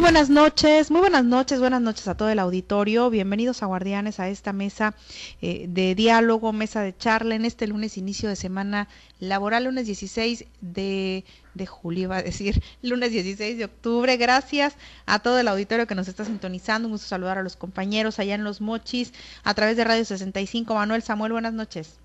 Muy 0.00 0.06
buenas 0.12 0.30
noches, 0.30 0.90
muy 0.90 1.00
buenas 1.02 1.26
noches, 1.26 1.60
buenas 1.60 1.82
noches 1.82 2.08
a 2.08 2.14
todo 2.14 2.30
el 2.30 2.38
auditorio. 2.38 3.10
Bienvenidos 3.10 3.62
a 3.62 3.66
Guardianes 3.66 4.18
a 4.18 4.30
esta 4.30 4.54
mesa 4.54 4.94
eh, 5.42 5.66
de 5.68 5.94
diálogo, 5.94 6.54
mesa 6.54 6.80
de 6.80 6.96
charla 6.96 7.34
en 7.34 7.44
este 7.44 7.66
lunes, 7.66 7.98
inicio 7.98 8.30
de 8.30 8.34
semana 8.34 8.88
laboral, 9.18 9.64
lunes 9.64 9.84
16 9.84 10.46
de, 10.62 11.26
de 11.52 11.66
julio, 11.66 12.04
iba 12.04 12.16
a 12.16 12.22
decir, 12.22 12.62
lunes 12.82 13.12
16 13.12 13.58
de 13.58 13.66
octubre. 13.66 14.16
Gracias 14.16 14.74
a 15.04 15.18
todo 15.18 15.38
el 15.38 15.48
auditorio 15.48 15.86
que 15.86 15.94
nos 15.94 16.08
está 16.08 16.24
sintonizando. 16.24 16.88
Un 16.88 16.92
gusto 16.92 17.06
saludar 17.06 17.36
a 17.36 17.42
los 17.42 17.56
compañeros 17.56 18.18
allá 18.18 18.34
en 18.34 18.42
Los 18.42 18.62
Mochis 18.62 19.12
a 19.44 19.52
través 19.52 19.76
de 19.76 19.84
Radio 19.84 20.06
65. 20.06 20.74
Manuel 20.74 21.02
Samuel, 21.02 21.32
buenas 21.32 21.52
noches. 21.52 21.98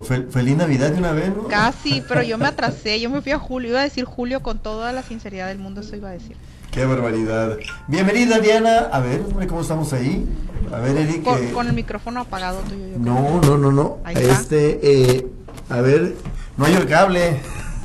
feliz 0.00 0.56
Navidad 0.56 0.90
de 0.90 0.98
una 0.98 1.12
vez, 1.12 1.28
¿no? 1.28 1.46
Casi, 1.46 2.02
pero 2.08 2.24
yo 2.24 2.38
me 2.38 2.46
atrasé, 2.48 2.98
yo 2.98 3.08
me 3.08 3.22
fui 3.22 3.30
a 3.30 3.38
julio, 3.38 3.70
iba 3.70 3.80
a 3.82 3.84
decir 3.84 4.04
julio 4.04 4.42
con 4.42 4.58
toda 4.58 4.92
la 4.92 5.04
sinceridad 5.04 5.46
del 5.46 5.58
mundo, 5.58 5.82
eso 5.82 5.94
iba 5.94 6.08
a 6.08 6.12
decir. 6.12 6.36
Qué 6.76 6.84
barbaridad. 6.84 7.56
Bienvenida 7.88 8.38
Diana. 8.38 8.90
A 8.92 9.00
ver, 9.00 9.22
¿cómo 9.48 9.62
estamos 9.62 9.94
ahí? 9.94 10.26
A 10.70 10.78
ver, 10.78 10.94
Eric. 10.98 11.22
Con, 11.22 11.42
eh, 11.42 11.50
con 11.50 11.66
el 11.68 11.72
micrófono 11.72 12.20
apagado 12.20 12.58
tuyo. 12.68 12.88
Yo 12.92 12.98
no, 12.98 13.40
no, 13.40 13.56
no, 13.56 13.72
no. 13.72 13.98
Ahí 14.04 14.14
está. 14.14 14.32
Este, 14.34 14.80
eh, 14.82 15.26
a 15.70 15.80
ver, 15.80 16.16
no 16.58 16.66
hay 16.66 16.74
el 16.74 16.86
cable. 16.86 17.40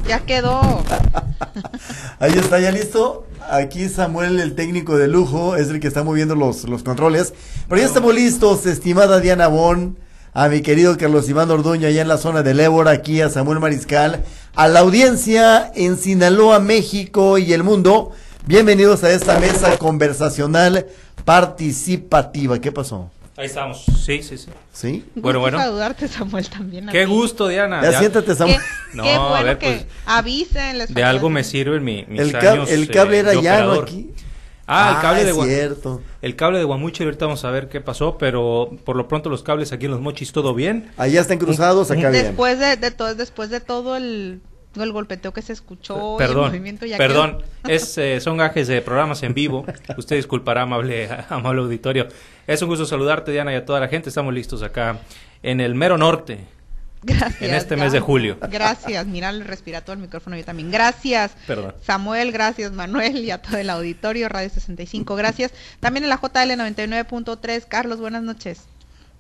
Ya 0.10 0.20
quedó. 0.20 0.60
ahí 2.20 2.34
está, 2.34 2.60
ya 2.60 2.74
listo. 2.74 3.26
Aquí 3.50 3.88
Samuel, 3.88 4.42
el 4.42 4.56
técnico 4.56 4.98
de 4.98 5.08
lujo, 5.08 5.56
es 5.56 5.70
el 5.70 5.80
que 5.80 5.88
está 5.88 6.04
moviendo 6.04 6.36
los, 6.36 6.68
los 6.68 6.84
controles. 6.84 7.34
Pero 7.70 7.80
ya 7.80 7.88
estamos 7.88 8.14
listos, 8.14 8.66
estimada 8.66 9.22
Diana 9.22 9.48
Bon, 9.48 9.98
a 10.34 10.50
mi 10.50 10.60
querido 10.60 10.98
Carlos 10.98 11.30
Iván 11.30 11.50
Orduño, 11.50 11.88
allá 11.88 12.02
en 12.02 12.10
la 12.10 12.18
zona 12.18 12.44
de 12.44 12.62
Ébora, 12.62 12.92
aquí 12.92 13.22
a 13.22 13.30
Samuel 13.30 13.62
Mariscal, 13.62 14.26
a 14.54 14.68
la 14.68 14.82
audiencia 14.82 15.72
en 15.76 15.98
Sinaloa, 15.98 16.60
México 16.60 17.38
y 17.38 17.54
el 17.54 17.64
mundo. 17.64 18.12
Bienvenidos 18.48 19.04
a 19.04 19.12
esta 19.12 19.40
mesa 19.40 19.78
conversacional 19.78 20.88
participativa. 21.24 22.60
¿Qué 22.60 22.72
pasó? 22.72 23.12
Ahí 23.38 23.46
estamos. 23.46 23.86
Sí, 24.04 24.24
sí, 24.24 24.38
sí. 24.38 24.50
¿Sí? 24.74 25.06
Bueno, 25.16 25.40
bueno. 25.40 25.60
saludarte, 25.60 26.08
Samuel, 26.08 26.50
también. 26.50 26.88
Qué 26.88 27.06
gusto, 27.06 27.48
Diana. 27.48 27.84
Ya, 27.84 28.00
siéntate, 28.00 28.36
Samuel. 28.36 28.58
Qué, 28.58 28.98
no, 28.98 29.04
qué 29.04 29.10
bueno 29.18 29.36
a 29.36 29.44
ver, 29.44 29.58
que 29.60 29.68
pues, 29.68 29.86
avisen. 30.08 30.80
Les 30.80 30.94
de 30.94 31.04
algo 31.04 31.30
me 31.30 31.44
sirven 31.44 31.84
mi, 31.84 32.04
mis 32.08 32.20
el 32.20 32.36
años, 32.36 32.72
El 32.72 32.90
cable 32.90 33.18
eh, 33.18 33.20
era 33.20 33.34
llano 33.36 33.74
aquí. 33.74 34.10
Ah, 34.66 34.94
el 34.96 35.02
cable 35.02 35.22
ah, 35.22 35.26
de 35.26 35.32
es 35.32 35.58
cierto. 35.58 36.02
El 36.22 36.36
cable 36.36 36.58
de 36.58 36.64
Guamuchi, 36.64 37.04
ahorita 37.04 37.26
vamos 37.26 37.46
a 37.46 37.52
ver 37.52 37.70
qué 37.70 37.80
pasó, 37.80 38.18
pero 38.18 38.72
por 38.84 38.96
lo 38.96 39.08
pronto 39.08 39.30
los 39.30 39.44
cables 39.44 39.72
aquí 39.72 39.86
en 39.86 39.92
los 39.92 40.02
mochis 40.02 40.32
todo 40.32 40.54
bien. 40.56 40.92
Allá 40.98 41.22
están 41.22 41.38
cruzados, 41.38 41.92
acá 41.92 42.10
bien. 42.10 42.26
Después 42.26 42.58
de, 42.58 42.76
de 42.76 42.92
todo, 42.92 43.14
después 43.14 43.50
de 43.50 43.60
todo 43.60 43.98
el 43.98 44.42
el 44.76 44.92
golpeteo 44.92 45.34
que 45.34 45.42
se 45.42 45.54
escuchó 45.54 46.16
perdón, 46.18 46.38
y 46.38 46.46
el 46.46 46.52
movimiento 46.52 46.86
ya 46.86 46.98
perdón 46.98 47.44
es 47.68 47.98
eh, 47.98 48.22
son 48.22 48.38
gajes 48.38 48.68
de 48.68 48.82
programas 48.82 49.22
en 49.24 49.34
vivo 49.34 49.66
usted 49.98 50.16
disculpará 50.16 50.62
amable 50.62 51.10
amable 51.30 51.62
auditorio 51.62 52.08
es 52.48 52.62
un 52.62 52.70
gusto 52.70 52.86
saludarte 52.86 53.32
Diana 53.32 53.52
y 53.52 53.56
a 53.56 53.66
toda 53.66 53.80
la 53.80 53.88
gente 53.88 54.10
estamos 54.10 54.34
listos 54.34 54.64
acá 54.64 55.00
en 55.44 55.60
el 55.60 55.76
mero 55.76 55.98
norte 55.98 56.46
Gracias. 57.04 57.42
En 57.42 57.56
este 57.56 57.76
mes 57.76 57.92
de 57.92 58.00
julio. 58.00 58.38
Gracias. 58.42 59.08
Mira, 59.08 59.32
le 59.32 59.44
respira 59.44 59.82
todo 59.82 59.94
el 59.94 60.00
micrófono 60.00 60.38
yo 60.38 60.46
también. 60.46 60.70
Gracias. 60.70 61.32
Perdón. 61.48 61.74
Samuel, 61.82 62.32
gracias 62.32 62.72
Manuel 62.72 63.18
y 63.26 63.32
a 63.32 63.42
todo 63.42 63.58
el 63.58 63.70
auditorio, 63.72 64.30
Radio 64.30 64.50
65. 64.50 65.16
Gracias. 65.16 65.52
También 65.80 66.04
en 66.04 66.10
la 66.10 66.18
JL 66.18 66.52
99.3. 66.52 67.66
Carlos, 67.68 68.00
buenas 68.00 68.22
noches. 68.22 68.68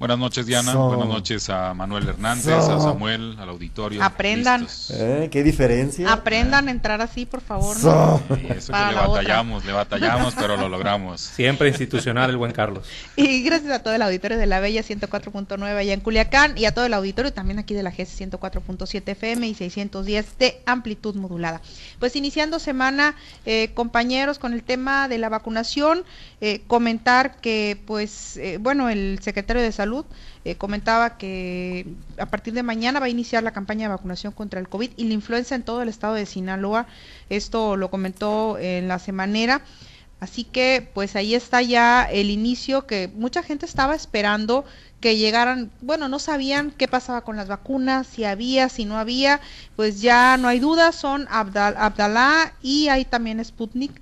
Buenas 0.02 0.18
noches, 0.18 0.48
Diana. 0.48 0.72
So. 0.72 0.88
Buenas 0.88 1.10
noches 1.10 1.48
a 1.52 1.76
Manuel 1.76 2.08
Hernández, 2.10 2.46
So. 2.66 2.76
a 2.76 2.82
Samuel, 2.82 3.36
al 3.38 3.50
auditorio. 3.50 4.02
Aprendan. 4.04 4.68
¿Eh? 4.90 5.30
¿Qué 5.32 5.44
diferencia? 5.44 6.12
Aprendan 6.12 6.70
a 6.70 6.72
entrar 6.72 7.02
así, 7.02 7.28
por 7.28 7.42
favor. 7.42 7.76
¿no? 7.76 8.20
So. 8.28 8.36
Sí, 8.36 8.48
eso 8.50 8.72
Para 8.72 8.88
que 8.90 8.96
le 8.96 9.00
otra. 9.02 9.12
batallamos, 9.12 9.64
le 9.64 9.72
batallamos, 9.74 10.34
pero 10.34 10.58
lo 10.58 10.70
logramos. 10.70 11.22
siempre 11.36 11.68
institucional 11.68 12.32
el 12.32 12.38
buen 12.38 12.52
Carlos 12.52 12.88
Y 13.16 13.44
gracias 13.44 13.72
a 13.72 13.84
todo 13.84 13.94
el 13.94 14.02
auditorio 14.02 14.40
de 14.40 14.48
la 14.48 14.60
Bella 14.60 14.82
104.9 14.82 15.78
allá 15.78 15.94
en 15.94 16.00
Culiacán 16.00 16.58
y 16.58 16.66
a 16.66 16.74
todo 16.74 16.88
el 16.88 16.96
auditorio 16.96 17.32
también 17.32 17.60
aquí 17.60 17.76
de 17.76 17.84
la 17.84 17.92
GES 17.92 18.20
104.7 18.22 19.04
FM 19.06 19.50
y 19.50 19.54
610 19.54 20.40
de 20.40 20.64
amplitud 20.66 21.14
modulada. 21.14 21.62
Pues 22.00 22.16
iniciando 22.16 22.58
semana, 22.58 23.14
eh, 23.46 23.70
compañeros, 23.76 24.40
con 24.40 24.54
el 24.54 24.64
tema 24.64 25.08
de 25.08 25.20
la 25.20 25.30
vacunación, 25.30 26.04
eh, 26.42 26.64
comentar 26.66 27.36
que, 27.40 27.80
pues, 27.86 28.38
eh, 28.38 28.58
bueno, 28.60 28.90
el 28.90 29.20
secretario 29.22 29.62
de 29.62 29.72
Salud 29.72 29.91
eh, 30.46 30.56
comentaba 30.56 31.18
que 31.18 31.86
a 32.18 32.26
partir 32.26 32.54
de 32.54 32.64
mañana 32.64 33.00
va 33.00 33.08
a 33.08 33.10
iniciar 33.10 33.44
la 33.44 33.52
campaña 33.52 33.88
de 33.88 33.96
vacunación 33.96 34.34
contra 34.34 34.60
el 34.60 34.70
COVID 34.70 34.92
y 34.98 35.04
la 35.06 35.14
influenza 35.14 35.56
en 35.56 35.64
todo 35.64 35.82
el 35.82 35.90
estado 35.90 36.16
de 36.16 36.26
Sinaloa. 36.26 36.88
Esto 37.30 37.76
lo 37.76 37.90
comentó 37.90 38.58
en 38.58 38.88
la 38.88 39.00
semanera. 39.00 39.62
Así 40.20 40.44
que 40.44 40.88
pues 40.94 41.16
ahí 41.16 41.34
está 41.34 41.64
ya 41.64 42.04
el 42.04 42.30
inicio 42.30 42.86
que 42.86 43.10
mucha 43.16 43.42
gente 43.42 43.66
estaba 43.66 43.96
esperando 43.96 44.66
que 45.00 45.18
llegaran, 45.18 45.72
bueno, 45.82 46.08
no 46.08 46.20
sabían 46.20 46.70
qué 46.70 46.88
pasaba 46.88 47.22
con 47.22 47.36
las 47.36 47.48
vacunas, 47.48 48.06
si 48.06 48.24
había, 48.24 48.70
si 48.70 48.86
no 48.86 49.00
había, 49.00 49.42
pues 49.76 50.00
ya 50.00 50.38
no 50.38 50.48
hay 50.48 50.60
duda, 50.60 50.92
son 50.92 51.28
Abdal 51.32 51.76
Abdalá 51.76 52.54
y 52.62 52.88
hay 52.90 53.04
también 53.04 53.44
Sputnik. 53.44 54.00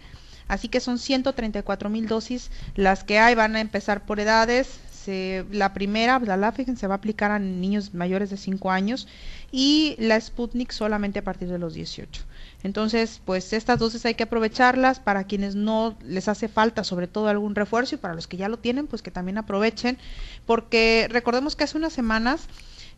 Así 0.49 0.67
que 0.67 0.81
son 0.81 0.99
134 0.99 1.89
mil 1.89 2.07
dosis 2.07 2.51
las 2.75 3.03
que 3.05 3.19
hay, 3.19 3.35
van 3.35 3.55
a 3.55 3.61
empezar 3.61 4.05
por 4.05 4.19
edades. 4.19 4.79
Se, 5.09 5.43
la 5.51 5.73
primera, 5.73 6.13
Abdalá, 6.13 6.51
fíjense, 6.51 6.85
va 6.85 6.93
a 6.93 6.97
aplicar 6.97 7.31
a 7.31 7.39
niños 7.39 7.95
mayores 7.95 8.29
de 8.29 8.37
5 8.37 8.69
años 8.69 9.07
y 9.51 9.95
la 9.97 10.21
Sputnik 10.21 10.71
solamente 10.71 11.17
a 11.17 11.23
partir 11.23 11.47
de 11.49 11.57
los 11.57 11.73
18. 11.73 12.21
Entonces, 12.61 13.19
pues 13.25 13.51
estas 13.53 13.79
dosis 13.79 14.05
hay 14.05 14.13
que 14.13 14.21
aprovecharlas 14.21 14.99
para 14.99 15.23
quienes 15.23 15.55
no 15.55 15.97
les 16.03 16.27
hace 16.27 16.47
falta, 16.47 16.83
sobre 16.83 17.07
todo 17.07 17.27
algún 17.27 17.55
refuerzo, 17.55 17.95
y 17.95 17.97
para 17.97 18.13
los 18.13 18.27
que 18.27 18.37
ya 18.37 18.49
lo 18.49 18.59
tienen, 18.59 18.85
pues 18.85 19.01
que 19.01 19.09
también 19.09 19.39
aprovechen, 19.39 19.97
porque 20.45 21.07
recordemos 21.09 21.55
que 21.55 21.63
hace 21.63 21.77
unas 21.77 21.93
semanas 21.93 22.47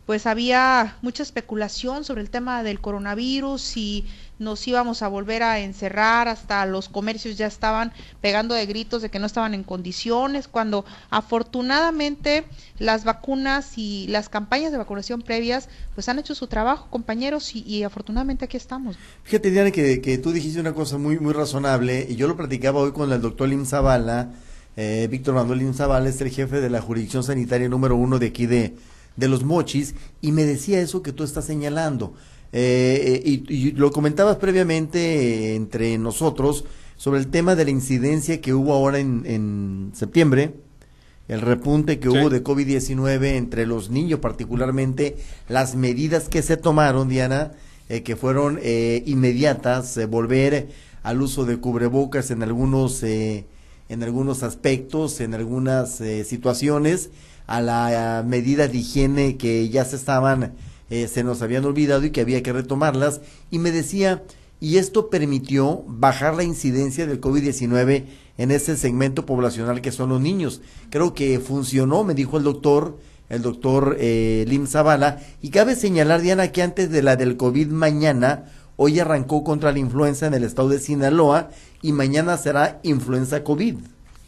pues 0.06 0.26
había 0.26 0.98
mucha 1.02 1.24
especulación 1.24 2.04
sobre 2.04 2.22
el 2.22 2.30
tema 2.30 2.64
del 2.64 2.80
coronavirus 2.80 3.62
si 3.62 4.06
nos 4.40 4.68
íbamos 4.68 5.04
a 5.04 5.08
volver 5.08 5.44
a 5.44 5.60
encerrar, 5.60 6.28
hasta 6.28 6.66
los 6.66 6.90
comercios 6.90 7.38
ya 7.38 7.46
estaban 7.46 7.94
pegando 8.22 8.56
de 8.56 8.66
gritos 8.66 9.04
de 9.04 9.10
que 9.10 9.20
no 9.20 9.28
estaban 9.28 9.54
en 9.54 9.64
condiciones, 9.64 10.48
cuando 10.48 10.84
afortunadamente 11.12 12.46
las 12.80 13.04
vacunas 13.04 13.78
y 13.78 14.08
las 14.08 14.30
campañas 14.30 14.72
de 14.72 14.80
vacunación 14.80 15.22
previas 15.22 15.70
pues 15.94 16.10
han 16.10 16.18
hecho 16.18 16.34
su 16.34 16.48
trabajo, 16.48 16.88
compañeros, 16.90 17.56
y, 17.56 17.62
y 17.62 17.84
afortunadamente 17.84 18.46
aquí 18.46 18.58
estamos. 18.58 18.96
Fíjate, 19.24 19.52
Diana, 19.52 19.70
que, 19.70 20.02
que 20.02 20.18
tú 20.18 20.32
dijiste 20.32 20.60
una 20.60 20.74
cosa 20.74 20.98
muy, 20.98 21.20
muy 21.20 21.34
razonable, 21.34 22.08
y 22.10 22.16
yo 22.16 22.28
lo 22.28 22.36
platicaba 22.36 22.80
hoy 22.80 22.94
con 22.94 23.12
el 23.12 23.22
doctor 23.22 23.48
Lim 23.48 23.68
Zavala, 23.68 24.32
eh, 24.76 25.08
Víctor 25.12 25.36
Manuel 25.36 25.60
Lim 25.60 25.74
Zavala, 25.76 26.10
es 26.10 26.20
el 26.20 26.32
jefe 26.32 26.62
de 26.62 26.70
la 26.72 26.82
jurisdicción 26.82 27.24
sanitaria 27.24 27.70
número 27.70 27.96
uno 27.96 28.18
de 28.18 28.28
aquí 28.28 28.48
de, 28.48 28.76
de 29.16 29.28
Los 29.28 29.44
Mochis, 29.44 29.96
y 30.22 30.32
me 30.32 30.44
decía 30.46 30.82
eso 30.82 31.02
que 31.02 31.12
tú 31.14 31.24
estás 31.24 31.46
señalando. 31.46 32.14
Eh, 32.54 33.22
y, 33.26 33.54
y 33.54 33.72
lo 33.72 33.92
comentabas 33.92 34.38
previamente 34.38 35.00
eh, 35.52 35.56
entre 35.56 35.98
nosotros 35.98 36.66
sobre 36.98 37.20
el 37.20 37.28
tema 37.28 37.56
de 37.56 37.66
la 37.66 37.72
incidencia 37.72 38.42
que 38.42 38.54
hubo 38.54 38.74
ahora 38.74 39.00
en, 39.00 39.24
en 39.26 39.92
septiembre, 39.94 40.54
el 41.28 41.40
repunte 41.42 41.98
que 42.00 42.10
Sí. 42.10 42.18
hubo 42.18 42.30
de 42.30 42.44
COVID-19 42.44 43.36
entre 43.38 43.66
los 43.66 43.90
niños, 43.90 44.20
particularmente 44.20 45.16
las 45.48 45.76
medidas 45.76 46.28
que 46.28 46.42
se 46.42 46.58
tomaron, 46.58 47.08
Diana, 47.08 47.54
eh, 47.90 48.04
que 48.04 48.16
fueron 48.18 48.60
eh, 48.62 49.02
inmediatas, 49.06 49.96
eh, 49.98 50.06
volver 50.06 50.68
al 51.04 51.22
uso 51.22 51.46
de 51.46 51.58
cubrebocas 51.58 52.32
en 52.32 52.44
algunos, 52.44 53.02
eh, 53.04 53.46
en 53.91 54.03
algunos 54.03 54.41
aspectos, 54.41 55.19
en 55.19 55.34
algunas 55.34 56.00
eh, 56.00 56.24
situaciones, 56.24 57.09
a 57.46 57.59
la 57.59 58.22
eh, 58.22 58.24
medida 58.24 58.69
de 58.69 58.78
higiene 58.78 59.35
que 59.35 59.68
ya 59.68 59.84
se 59.84 59.97
estaban, 59.97 60.53
eh, 60.90 61.09
se 61.09 61.25
nos 61.25 61.41
habían 61.41 61.66
olvidado 61.66 62.06
y 62.06 62.12
que 62.12 62.22
había 62.22 62.41
que 62.41 62.53
retomarlas. 62.53 63.19
Y 63.52 63.59
me 63.59 63.72
decía, 63.72 64.24
y 64.62 64.78
esto 64.78 65.09
permitió 65.09 65.84
bajar 65.88 66.35
la 66.35 66.44
incidencia 66.44 67.06
del 67.06 67.19
COVID-19 67.19 68.06
en 68.38 68.52
ese 68.52 68.78
segmento 68.78 69.26
poblacional 69.26 69.82
que 69.82 69.91
son 69.91 70.08
los 70.09 70.22
niños. 70.22 70.61
Creo 70.90 71.14
que 71.14 71.40
funcionó, 71.41 72.05
me 72.05 72.14
dijo 72.14 72.37
el 72.37 72.46
doctor, 72.46 72.97
el 73.28 73.41
doctor 73.41 73.97
eh, 73.99 74.46
Lim 74.47 74.67
Zavala, 74.67 75.20
y 75.41 75.49
cabe 75.49 75.76
señalar, 75.76 76.22
Diana, 76.22 76.53
que 76.53 76.61
antes 76.61 76.90
de 76.91 77.02
la 77.02 77.17
del 77.17 77.35
COVID 77.35 77.67
mañana, 77.67 78.46
hoy 78.84 79.00
arrancó 79.00 79.44
contra 79.44 79.72
la 79.72 79.78
influenza 79.78 80.26
en 80.26 80.34
el 80.34 80.44
estado 80.44 80.70
de 80.70 80.80
Sinaloa 80.80 81.50
y 81.84 81.92
mañana 81.92 82.36
será 82.38 82.80
influenza 82.84 83.44
COVID. 83.44 83.76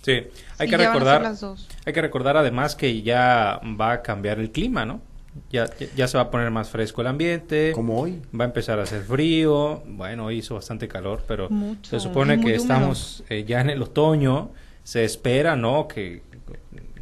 sí 0.04 0.12
hay 0.60 0.68
Sí, 0.68 0.70
que 0.70 0.78
recordar 0.78 1.22
las 1.24 1.42
dos. 1.42 1.68
hay 1.86 1.94
que 1.94 2.02
recordar 2.02 2.38
además 2.38 2.76
que 2.76 3.02
ya 3.02 3.60
va 3.82 3.94
a 3.94 4.02
cambiar 4.04 4.40
el 4.40 4.52
clima 4.52 4.86
no 4.86 5.02
ya, 5.50 5.66
ya, 5.80 5.88
ya 5.96 6.08
se 6.08 6.18
va 6.18 6.26
a 6.26 6.30
poner 6.30 6.52
más 6.52 6.70
fresco 6.70 7.02
el 7.02 7.08
ambiente 7.08 7.72
Como 7.74 8.00
hoy. 8.00 8.22
Va 8.40 8.44
a 8.46 8.48
empezar 8.48 8.80
a 8.80 8.84
hacer 8.84 9.02
frío, 9.02 9.82
bueno, 9.88 10.26
hoy 10.26 10.38
hizo 10.38 10.54
bastante 10.54 10.88
calor, 10.88 11.24
pero 11.28 11.50
Mucho, 11.50 11.90
se 11.90 12.00
supone 12.00 12.40
que 12.40 12.54
estamos 12.54 13.24
eh, 13.30 13.44
ya 13.44 13.60
en 13.62 13.72
el 13.72 13.82
otoño, 13.82 14.52
se 14.84 15.04
espera, 15.04 15.56
¿no? 15.56 15.88
Que 15.88 16.22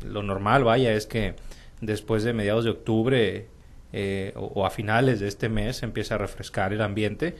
lo 0.05 0.23
normal, 0.23 0.63
vaya, 0.63 0.93
es 0.93 1.07
que 1.07 1.35
después 1.81 2.23
de 2.23 2.31
mediados 2.31 2.63
de 2.63 2.69
octubre 2.69 3.47
eh, 3.93 4.33
o, 4.35 4.65
a 4.65 4.69
finales 4.69 5.19
de 5.19 5.27
este 5.27 5.49
mes 5.49 5.83
empiece 5.83 6.13
a 6.13 6.17
refrescar 6.17 6.73
el 6.73 6.81
ambiente, 6.81 7.35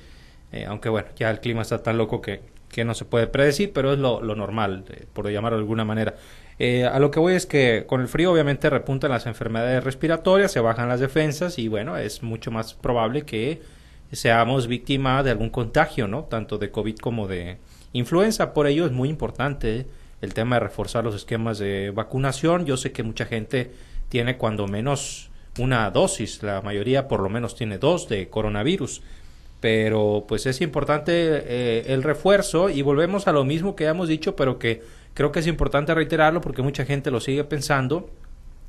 eh, 0.52 0.66
aunque 0.66 0.90
bueno, 0.90 1.08
ya 1.16 1.30
el 1.30 1.40
clima 1.40 1.62
está 1.62 1.82
tan 1.82 1.98
loco 1.98 2.22
que 2.22 2.42
que 2.72 2.86
no 2.86 2.94
se 2.94 3.06
puede 3.06 3.28
predecir, 3.28 3.74
pero 3.74 3.94
es 3.94 4.00
lo, 4.00 4.22
lo 4.22 4.36
normal, 4.36 4.86
eh, 4.90 5.06
por 5.14 5.30
llamarlo 5.30 5.58
de 5.58 5.64
alguna 5.64 5.86
manera. 5.86 6.16
Eh, 6.58 6.86
a 6.86 7.00
lo 7.00 7.12
que 7.12 7.20
voy 7.20 7.34
es 7.34 7.46
que 7.46 7.86
con 7.88 8.02
el 8.02 8.08
frío 8.08 8.32
obviamente 8.32 8.70
repuntan 8.70 9.12
las 9.12 9.26
enfermedades 9.26 9.84
respiratorias, 9.84 10.52
se 10.52 10.60
bajan 10.60 10.90
las 10.90 11.00
defensas 11.00 11.60
y 11.60 11.68
bueno, 11.68 11.98
es 11.98 12.24
mucho 12.24 12.52
más 12.52 12.74
probable 12.74 13.24
que 13.24 13.62
seamos 14.12 14.68
víctimas 14.68 15.26
de 15.26 15.32
algún 15.32 15.50
contagio, 15.50 16.08
¿no? 16.08 16.24
Tanto 16.26 16.58
de 16.58 16.70
COVID 16.70 16.98
como 16.98 17.28
de 17.28 17.58
influenza. 17.94 18.54
Por 18.54 18.68
ello 18.68 18.86
es 18.86 18.92
muy 18.92 19.10
importante 19.10 19.88
el 20.22 20.34
tema 20.34 20.58
de 20.58 20.62
reforzar 20.62 21.04
los 21.04 21.16
esquemas 21.16 21.58
de 21.58 21.92
vacunación. 21.92 22.66
Yo 22.66 22.78
sé 22.78 22.92
que 22.92 23.04
mucha 23.04 23.26
gente 23.26 23.72
tiene 24.10 24.38
cuando 24.38 24.68
menos 24.68 25.31
una 25.60 25.90
dosis, 25.92 26.42
la 26.44 26.62
mayoría 26.62 27.08
por 27.08 27.22
lo 27.22 27.30
menos 27.30 27.56
tiene 27.56 27.78
dos 27.78 28.08
de 28.08 28.30
coronavirus. 28.30 29.02
Pero 29.60 30.26
pues 30.28 30.48
es 30.48 30.60
importante 30.62 31.12
eh, 31.14 31.84
el 31.88 32.04
refuerzo. 32.04 32.70
Y 32.70 32.82
volvemos 32.82 33.28
a 33.28 33.32
lo 33.32 33.44
mismo 33.44 33.76
que 33.76 33.86
hemos 33.86 34.08
dicho, 34.08 34.36
pero 34.36 34.58
que 34.58 34.82
creo 35.14 35.32
que 35.32 35.40
es 35.40 35.48
importante 35.48 35.94
reiterarlo 35.94 36.42
porque 36.42 36.62
mucha 36.62 36.86
gente 36.86 37.12
lo 37.12 37.20
sigue 37.20 37.44
pensando, 37.44 38.10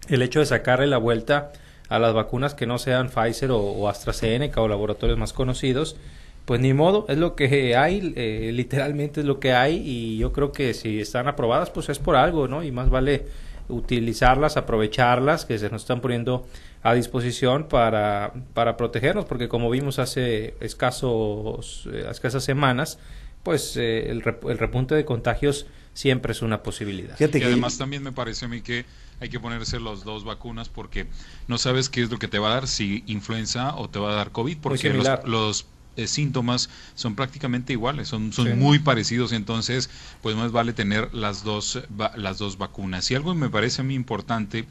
el 0.09 0.23
hecho 0.23 0.41
de 0.41 0.47
sacarle 0.47 0.87
la 0.87 0.99
vuelta 0.99 1.53
a 1.89 1.99
las 1.99 2.15
vacunas 2.15 2.55
que 2.55 2.67
no 2.67 2.79
sean 2.79 3.09
Pfizer 3.11 3.51
o, 3.53 3.89
AstraZeneca 3.89 4.61
o 4.61 4.69
laboratorios 4.69 5.19
más 5.19 5.33
conocidos, 5.33 5.97
pues 6.45 6.61
ni 6.61 6.73
modo, 6.75 7.07
es 7.09 7.19
lo 7.19 7.37
que 7.37 7.77
hay, 7.77 8.13
eh, 8.17 8.51
literalmente 8.53 9.21
es 9.21 9.27
lo 9.27 9.39
que 9.39 9.53
hay. 9.53 9.77
Y 9.77 10.19
yo 10.19 10.33
creo 10.33 10.53
que 10.53 10.75
si 10.75 11.01
están 11.01 11.29
aprobadas 11.29 11.71
pues 11.71 11.89
es 11.89 11.99
por 11.99 12.17
algo, 12.17 12.49
¿no? 12.49 12.63
Y 12.65 12.73
más 12.73 12.91
vale 12.91 13.27
utilizarlas, 13.69 14.57
aprovecharlas, 14.57 15.45
que 15.45 15.59
se 15.59 15.71
nos 15.71 15.83
están 15.83 16.01
poniendo 16.01 16.47
a 16.83 16.95
disposición 16.95 17.69
para, 17.69 18.33
para 18.55 18.77
protegernos, 18.77 19.25
porque 19.25 19.49
como 19.49 19.71
vimos 19.71 19.99
hace 19.99 20.55
escasos, 20.61 21.89
eh, 21.93 22.07
escasas 22.11 22.45
semanas, 22.45 22.99
pues 23.43 23.77
eh, 23.77 24.11
el, 24.11 24.23
el, 24.49 24.59
repunte 24.59 24.95
de 24.95 25.05
contagios 25.05 25.67
siempre 25.95 26.33
es 26.33 26.43
una 26.43 26.63
posibilidad. 26.63 27.17
y 27.19 27.43
además 27.43 27.79
también 27.79 28.03
me 28.03 28.13
parece 28.13 28.47
a 28.47 28.49
mí 28.49 28.63
que 28.63 28.85
hay 29.21 29.29
que 29.29 29.39
ponerse 29.39 29.79
las 29.79 30.03
dos 30.03 30.25
vacunas 30.25 30.69
porque 30.69 31.07
no 31.47 31.57
sabes 31.59 31.89
qué 31.89 32.03
es 32.03 32.11
lo 32.11 32.19
que 32.19 32.27
te 32.27 32.41
va 32.41 32.51
a 32.51 32.55
dar, 32.55 32.67
si 32.67 33.05
influenza 33.07 33.77
o 33.77 33.89
te 33.89 34.01
va 34.01 34.13
a 34.13 34.15
dar 34.15 34.33
COVID, 34.33 34.59
porque 34.59 34.93
los, 34.93 35.09
los 35.25 35.67
eh, 35.97 36.07
síntomas 36.07 36.71
son 36.95 37.15
prácticamente 37.15 37.73
iguales, 37.73 38.09
son, 38.09 38.33
son 38.33 38.59
muy 38.59 38.79
parecidos, 38.79 39.33
entonces 39.33 39.91
pues 40.23 40.37
más 40.37 40.53
vale 40.53 40.73
tener 40.73 41.13
las 41.15 41.45
dos, 41.45 41.81
las 42.17 42.39
dos 42.39 42.59
vacunas. 42.59 43.11
Y 43.11 43.15
algo 43.15 43.35
me 43.35 43.51
parece 43.51 43.83
a 43.83 43.85
mí 43.85 43.95
importante 43.95 44.67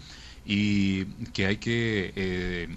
y 0.46 1.06
que 1.34 1.46
hay 1.46 1.58
que 1.58 2.14
eh, 2.16 2.68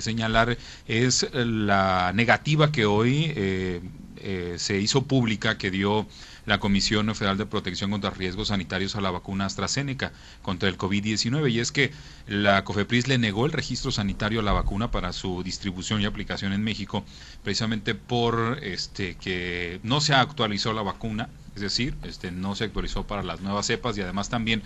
señalar 0.00 0.58
es 0.86 1.26
la 1.32 2.12
negativa 2.14 2.72
que 2.72 2.86
hoy 2.86 3.32
eh, 3.36 3.80
eh, 4.16 4.54
se 4.58 4.78
hizo 4.78 5.02
pública 5.02 5.58
que 5.58 5.70
dio 5.70 6.06
la 6.46 6.58
Comisión 6.58 7.14
Federal 7.14 7.38
de 7.38 7.46
Protección 7.46 7.90
contra 7.90 8.10
Riesgos 8.10 8.48
Sanitarios 8.48 8.96
a 8.96 9.00
la 9.00 9.10
vacuna 9.10 9.46
AstraZeneca 9.46 10.12
contra 10.42 10.68
el 10.68 10.76
COVID-19 10.76 11.50
y 11.50 11.60
es 11.60 11.72
que 11.72 11.92
la 12.26 12.64
COFEPRIS 12.64 13.08
le 13.08 13.18
negó 13.18 13.46
el 13.46 13.52
registro 13.52 13.92
sanitario 13.92 14.40
a 14.40 14.42
la 14.42 14.52
vacuna 14.52 14.90
para 14.90 15.12
su 15.12 15.42
distribución 15.42 16.00
y 16.00 16.04
aplicación 16.04 16.52
en 16.52 16.64
México 16.64 17.04
precisamente 17.42 17.94
por 17.94 18.58
este 18.62 19.16
que 19.16 19.80
no 19.82 20.00
se 20.00 20.14
actualizó 20.14 20.72
la 20.72 20.82
vacuna, 20.82 21.28
es 21.54 21.62
decir, 21.62 21.94
este 22.02 22.30
no 22.30 22.54
se 22.54 22.64
actualizó 22.64 23.06
para 23.06 23.22
las 23.22 23.40
nuevas 23.40 23.66
cepas 23.66 23.96
y 23.96 24.02
además 24.02 24.28
también 24.28 24.62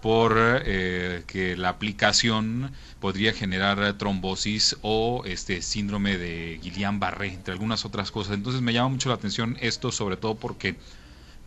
por 0.00 0.36
eh, 0.38 1.24
que 1.26 1.56
la 1.56 1.70
aplicación 1.70 2.70
podría 3.00 3.32
generar 3.32 3.94
trombosis 3.98 4.76
o 4.82 5.22
este 5.24 5.60
síndrome 5.62 6.18
de 6.18 6.60
Guillain-Barré, 6.62 7.32
entre 7.32 7.52
algunas 7.52 7.84
otras 7.84 8.10
cosas. 8.10 8.34
Entonces 8.34 8.62
me 8.62 8.72
llama 8.72 8.90
mucho 8.90 9.08
la 9.08 9.16
atención 9.16 9.56
esto, 9.60 9.90
sobre 9.90 10.16
todo 10.16 10.36
porque 10.36 10.76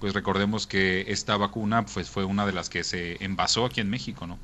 pues 0.02 0.14
recordemos 0.16 0.66
que 0.66 1.06
esta 1.08 1.38
vacuna 1.38 1.86
pues 1.86 2.10
fue 2.10 2.26
una 2.26 2.48
de 2.48 2.52
las 2.52 2.70
que 2.70 2.84
se 2.84 3.24
envasó 3.24 3.66
aquí 3.66 3.80
en 3.82 3.90
México, 3.90 4.26
¿no? 4.26 4.40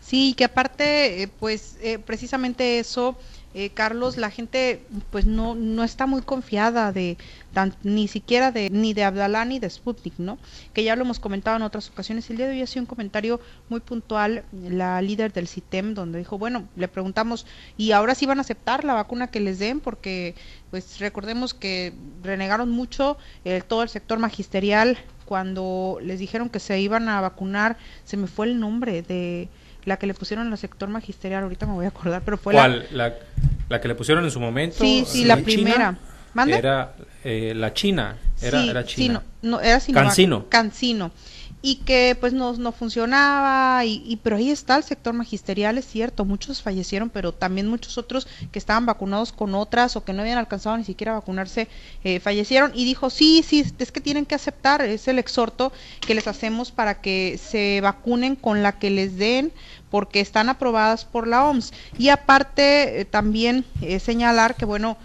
Sí, 0.00 0.34
que 0.34 0.44
aparte, 0.44 1.22
eh, 1.22 1.28
pues 1.28 1.76
eh, 1.82 1.98
precisamente 1.98 2.78
eso 2.78 3.16
eh, 3.54 3.70
Carlos, 3.70 4.16
la 4.16 4.30
gente 4.30 4.82
pues 5.10 5.26
no, 5.26 5.54
no 5.54 5.84
está 5.84 6.06
muy 6.06 6.22
confiada 6.22 6.92
de 6.92 7.18
ni 7.82 8.08
siquiera 8.08 8.50
de 8.50 8.70
ni 8.70 8.94
de 8.94 9.04
Abdalá 9.04 9.44
ni 9.44 9.58
de 9.58 9.68
Sputnik, 9.68 10.14
¿no? 10.18 10.38
Que 10.72 10.84
ya 10.84 10.96
lo 10.96 11.02
hemos 11.02 11.20
comentado 11.20 11.56
en 11.56 11.62
otras 11.62 11.90
ocasiones. 11.90 12.30
El 12.30 12.38
día 12.38 12.46
de 12.46 12.54
hoy 12.54 12.62
ha 12.62 12.66
sido 12.66 12.82
un 12.82 12.86
comentario 12.86 13.40
muy 13.68 13.80
puntual 13.80 14.44
la 14.52 15.02
líder 15.02 15.32
del 15.32 15.48
CITEM 15.48 15.94
donde 15.94 16.18
dijo, 16.18 16.38
bueno, 16.38 16.68
le 16.76 16.88
preguntamos 16.88 17.46
y 17.76 17.92
ahora 17.92 18.14
sí 18.14 18.24
van 18.26 18.38
a 18.38 18.42
aceptar 18.42 18.84
la 18.84 18.94
vacuna 18.94 19.26
que 19.26 19.40
les 19.40 19.58
den 19.58 19.80
porque 19.80 20.34
pues 20.70 20.98
recordemos 20.98 21.52
que 21.52 21.92
renegaron 22.22 22.70
mucho 22.70 23.18
todo 23.68 23.82
el 23.82 23.88
sector 23.90 24.18
magisterial 24.18 24.98
cuando 25.26 25.98
les 26.02 26.18
dijeron 26.18 26.48
que 26.48 26.60
se 26.60 26.78
iban 26.80 27.08
a 27.08 27.20
vacunar, 27.20 27.76
se 28.04 28.16
me 28.16 28.26
fue 28.26 28.46
el 28.46 28.60
nombre 28.60 29.02
de 29.02 29.48
la 29.84 29.96
que 29.98 30.06
le 30.06 30.14
pusieron 30.14 30.50
al 30.50 30.58
sector 30.58 30.88
magisterial, 30.88 31.42
ahorita 31.42 31.66
me 31.66 31.72
voy 31.72 31.84
a 31.84 31.88
acordar, 31.88 32.22
pero 32.24 32.38
fue 32.38 32.54
¿Cuál? 32.54 32.86
La... 32.92 33.14
la... 33.68 33.80
que 33.80 33.88
le 33.88 33.94
pusieron 33.94 34.24
en 34.24 34.30
su 34.30 34.40
momento. 34.40 34.76
Sí, 34.80 35.04
sí, 35.06 35.24
la 35.24 35.36
primera. 35.36 35.96
Era 36.46 36.94
eh, 37.24 37.52
la 37.54 37.74
China, 37.74 38.16
era, 38.40 38.64
era 38.64 38.84
China. 38.84 39.22
No, 39.42 39.60
era 39.60 39.78
Cancino. 39.92 40.48
Cancino 40.48 41.10
y 41.64 41.76
que 41.76 42.16
pues 42.18 42.32
no, 42.32 42.52
no 42.54 42.72
funcionaba 42.72 43.84
y, 43.84 44.18
pero 44.22 44.36
ahí 44.36 44.50
está 44.50 44.76
el 44.76 44.82
sector 44.82 45.14
magisterial 45.14 45.78
es 45.78 45.86
cierto 45.86 46.24
muchos 46.24 46.60
fallecieron 46.60 47.08
pero 47.08 47.32
también 47.32 47.68
muchos 47.68 47.96
otros 47.98 48.26
que 48.50 48.58
estaban 48.58 48.84
vacunados 48.84 49.32
con 49.32 49.54
otras 49.54 49.94
o 49.94 50.04
que 50.04 50.12
no 50.12 50.22
habían 50.22 50.38
alcanzado 50.38 50.76
ni 50.76 50.84
siquiera 50.84 51.12
vacunarse 51.12 51.68
eh, 52.02 52.18
fallecieron. 52.18 52.72
Y 52.74 52.84
dijo 52.84 53.10
sí 53.10 53.44
sí 53.46 53.64
es 53.78 53.92
que 53.92 54.00
tienen 54.00 54.26
que 54.26 54.34
aceptar 54.34 54.82
es 54.82 55.06
el 55.06 55.20
exhorto 55.20 55.72
que 56.00 56.16
les 56.16 56.26
hacemos 56.26 56.72
para 56.72 57.00
que 57.00 57.38
se 57.38 57.80
vacunen 57.80 58.34
con 58.34 58.62
la 58.64 58.72
que 58.72 58.90
les 58.90 59.16
den 59.16 59.52
porque 59.90 60.20
están 60.20 60.48
aprobadas 60.48 61.04
por 61.04 61.28
la 61.28 61.44
OMS 61.44 61.72
y 61.96 62.08
aparte 62.08 63.00
eh, 63.00 63.04
también 63.04 63.64
eh, 63.82 64.00
señalar 64.00 64.56
que 64.56 64.64
bueno 64.64 64.96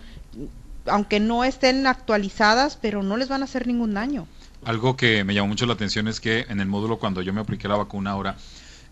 aunque 0.87 1.19
no 1.19 1.43
estén 1.43 1.85
actualizadas 1.85 2.79
pero 2.81 3.03
no 3.03 3.15
les 3.17 3.27
van 3.27 3.41
a 3.41 3.45
hacer 3.45 3.67
ningún 3.67 3.93
daño 3.93 4.27
algo 4.67 4.97
que 4.97 5.23
me 5.23 5.33
llamó 5.33 5.47
mucho 5.47 5.65
la 5.65 5.73
atención 5.73 6.09
es 6.09 6.19
que 6.19 6.45
en 6.49 6.59
el 6.59 6.67
módulo 6.67 6.99
cuando 6.99 7.21
yo 7.21 7.31
me 7.31 7.39
apliqué 7.39 7.69
la 7.69 7.77
vacuna 7.77 8.11
ahora, 8.11 8.35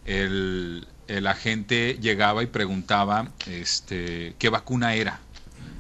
el, 0.06 0.88
el 1.10 1.27
agente 1.27 1.98
llegaba 2.01 2.44
y 2.44 2.45
preguntaba 2.45 3.27
este, 3.45 4.36
qué 4.39 4.48
vacuna 4.50 4.95
era. 4.95 5.19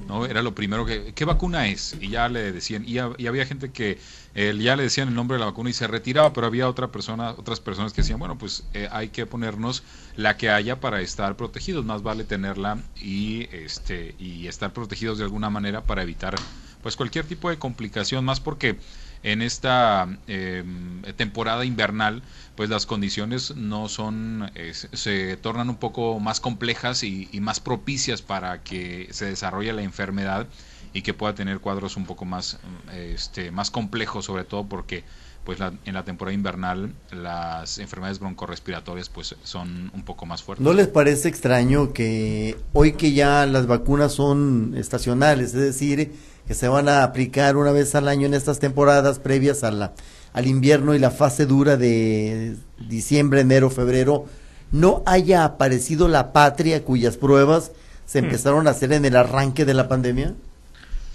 ¿no? 0.09 0.25
Era 0.25 0.43
lo 0.43 0.53
primero 0.53 0.85
que, 0.85 1.13
¿qué 1.15 1.23
vacuna 1.23 1.67
es? 1.67 1.95
Y 2.01 2.09
ya 2.09 2.27
le 2.27 2.51
decían, 2.51 2.83
y, 2.85 2.97
había 2.97 3.45
gente 3.45 3.71
que 3.71 3.97
ya 4.35 4.75
le 4.75 4.83
decían 4.83 5.07
el 5.07 5.15
nombre 5.15 5.35
de 5.35 5.39
la 5.39 5.45
vacuna 5.45 5.69
y 5.69 5.73
se 5.73 5.87
retiraba, 5.87 6.33
pero 6.33 6.45
había 6.45 6.67
otra 6.67 6.91
persona, 6.91 7.31
otras 7.31 7.61
personas 7.61 7.93
que 7.93 8.01
decían, 8.01 8.19
bueno, 8.19 8.37
pues 8.37 8.65
eh, 8.73 8.89
hay 8.91 9.07
que 9.07 9.25
ponernos 9.25 9.81
la 10.17 10.35
que 10.35 10.49
haya 10.49 10.81
para 10.81 10.99
estar 10.99 11.37
protegidos, 11.37 11.85
más 11.85 12.03
vale 12.03 12.25
tenerla 12.25 12.79
y, 13.01 13.47
este, 13.53 14.13
y 14.19 14.47
estar 14.47 14.73
protegidos 14.73 15.19
de 15.19 15.23
alguna 15.23 15.49
manera 15.49 15.83
para 15.85 16.03
evitar 16.03 16.35
pues 16.83 16.97
cualquier 16.97 17.25
tipo 17.25 17.49
de 17.49 17.57
complicación, 17.57 18.25
más 18.25 18.39
porque 18.39 18.77
en 19.25 19.41
esta 19.41 20.07
em, 20.27 21.01
temporada 21.17 21.65
invernal, 21.65 22.21
pues 22.55 22.69
las 22.69 22.85
condiciones 22.85 23.55
no 23.55 23.89
son, 23.89 24.51
se 24.93 25.35
tornan 25.37 25.67
un 25.67 25.77
poco 25.77 26.19
más 26.19 26.39
complejas 26.39 27.03
y, 27.03 27.27
más 27.41 27.59
propicias 27.59 28.21
para 28.21 28.61
que 28.61 29.07
se 29.09 29.25
desarrolle 29.25 29.73
la 29.73 29.81
enfermedad 29.81 30.47
y 30.93 31.01
que 31.01 31.15
pueda 31.15 31.33
tener 31.33 31.59
cuadros 31.59 31.97
un 31.97 32.05
poco 32.05 32.25
más, 32.25 32.59
este, 32.93 33.49
más 33.49 33.71
complejos, 33.71 34.25
sobre 34.25 34.43
todo 34.43 34.67
porque 34.67 35.03
pues 35.45 35.59
en 35.59 35.93
la 35.93 36.03
temporada 36.03 36.33
invernal 36.33 36.93
las 37.11 37.77
enfermedades 37.77 38.19
broncorespiratorias 38.19 39.09
pues 39.09 39.35
son 39.43 39.91
un 39.93 40.03
poco 40.03 40.25
más 40.25 40.41
fuertes. 40.41 40.65
¿No 40.65 40.73
les 40.73 40.87
parece 40.87 41.29
extraño 41.29 41.93
que 41.93 42.57
hoy 42.73 42.93
que 42.93 43.13
ya 43.13 43.45
las 43.45 43.67
vacunas 43.67 44.13
son 44.13 44.73
estacionales, 44.75 45.53
es 45.53 45.61
decir, 45.61 46.13
que 46.47 46.55
se 46.55 46.67
van 46.67 46.89
a 46.89 47.03
aplicar 47.03 47.57
una 47.57 47.71
vez 47.71 47.93
al 47.93 48.07
año 48.07 48.25
en 48.25 48.33
estas 48.33 48.59
temporadas 48.59 49.19
previas 49.19 49.63
a 49.63 49.71
la, 49.71 49.93
al 50.33 50.47
invierno 50.47 50.95
y 50.95 50.99
la 50.99 51.11
fase 51.11 51.45
dura 51.45 51.77
de 51.77 52.57
diciembre, 52.89 53.41
enero, 53.41 53.69
febrero, 53.69 54.25
no 54.71 55.03
haya 55.05 55.45
aparecido 55.45 56.07
la 56.07 56.33
patria 56.33 56.83
cuyas 56.83 57.17
pruebas 57.17 57.71
se 58.05 58.19
hmm. 58.21 58.25
empezaron 58.25 58.67
a 58.67 58.71
hacer 58.71 58.93
en 58.93 59.05
el 59.05 59.15
arranque 59.15 59.63
de 59.63 59.75
la 59.75 59.87
pandemia? 59.87 60.33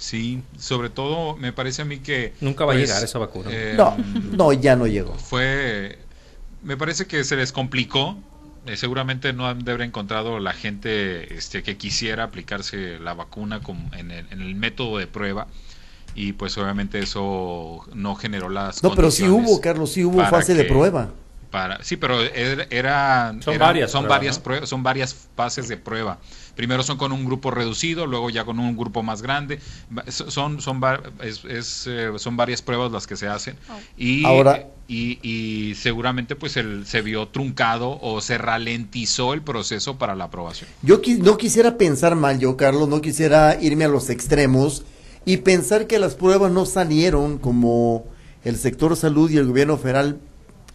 Sí, 0.00 0.42
sobre 0.58 0.88
todo 0.88 1.36
me 1.36 1.52
parece 1.52 1.82
a 1.82 1.84
mí 1.84 1.98
que... 1.98 2.32
Nunca 2.40 2.64
va 2.64 2.72
a 2.72 2.74
pues, 2.74 2.88
llegar 2.88 3.04
esa 3.04 3.18
vacuna. 3.18 3.50
Eh, 3.52 3.74
no, 3.76 3.96
no, 4.32 4.52
ya 4.52 4.74
no 4.74 4.86
llegó. 4.86 5.14
Fue... 5.14 5.98
Me 6.62 6.76
parece 6.76 7.06
que 7.06 7.22
se 7.22 7.36
les 7.36 7.52
complicó 7.52 8.16
eh, 8.66 8.76
seguramente 8.76 9.32
no 9.32 9.48
han 9.48 9.64
de 9.64 9.72
haber 9.72 9.86
encontrado 9.86 10.38
la 10.38 10.52
gente 10.52 11.34
este, 11.34 11.62
que 11.62 11.78
quisiera 11.78 12.24
aplicarse 12.24 12.98
la 12.98 13.14
vacuna 13.14 13.60
en, 13.96 14.10
el, 14.10 14.54
método 14.54 14.98
de 14.98 15.06
prueba 15.06 15.46
y 16.14 16.34
pues 16.34 16.58
obviamente 16.58 16.98
eso 16.98 17.86
no 17.94 18.16
generó 18.16 18.50
las 18.50 18.82
no 18.82 18.94
pero 18.94 19.10
sí 19.10 19.26
hubo 19.26 19.62
Carlos 19.62 19.92
sí 19.92 20.04
hubo 20.04 20.22
fase 20.26 20.54
de 20.54 20.64
prueba 20.64 21.10
para 21.50 21.82
sí, 21.82 21.96
pero 21.96 22.20
era, 22.20 23.34
son 23.40 23.58
varias 23.58 23.90
son 23.90 24.08
varias 24.08 24.38
pruebas, 24.38 24.68
son 24.68 24.82
varias 24.82 25.28
fases 25.36 25.68
de 25.68 25.76
prueba. 25.76 26.18
Primero 26.54 26.82
son 26.82 26.98
con 26.98 27.12
un 27.12 27.24
grupo 27.24 27.50
reducido, 27.50 28.06
luego 28.06 28.30
ya 28.30 28.44
con 28.44 28.58
un 28.58 28.76
grupo 28.76 29.02
más 29.02 29.22
grande. 29.22 29.58
Son 30.08 30.60
son 30.60 30.80
es, 31.22 31.86
eh, 31.86 32.12
son 32.16 32.36
varias 32.36 32.62
pruebas 32.62 32.92
las 32.92 33.06
que 33.06 33.16
se 33.16 33.26
hacen 33.26 33.56
oh. 33.68 33.78
y 33.96 34.24
Ahora, 34.24 34.66
y, 34.92 35.74
seguramente 35.76 36.34
pues 36.34 36.56
el, 36.56 36.86
se 36.86 37.00
vio 37.02 37.28
truncado 37.28 37.98
o 38.00 38.20
se 38.20 38.38
ralentizó 38.38 39.34
el 39.34 39.42
proceso 39.42 39.98
para 39.98 40.14
la 40.16 40.24
aprobación. 40.24 40.68
Yo 40.82 41.00
no 41.20 41.36
quisiera 41.36 41.78
pensar 41.78 42.16
mal, 42.16 42.40
yo 42.40 42.56
Carlos, 42.56 42.88
no 42.88 43.00
quisiera 43.00 43.60
irme 43.60 43.84
a 43.84 43.88
los 43.88 44.10
extremos 44.10 44.84
y 45.24 45.38
pensar 45.38 45.86
que 45.86 45.98
las 45.98 46.14
pruebas 46.14 46.50
no 46.50 46.66
salieron 46.66 47.38
como 47.38 48.04
el 48.44 48.56
sector 48.56 48.96
salud 48.96 49.30
y 49.30 49.36
el 49.36 49.46
gobierno 49.46 49.76
federal 49.76 50.18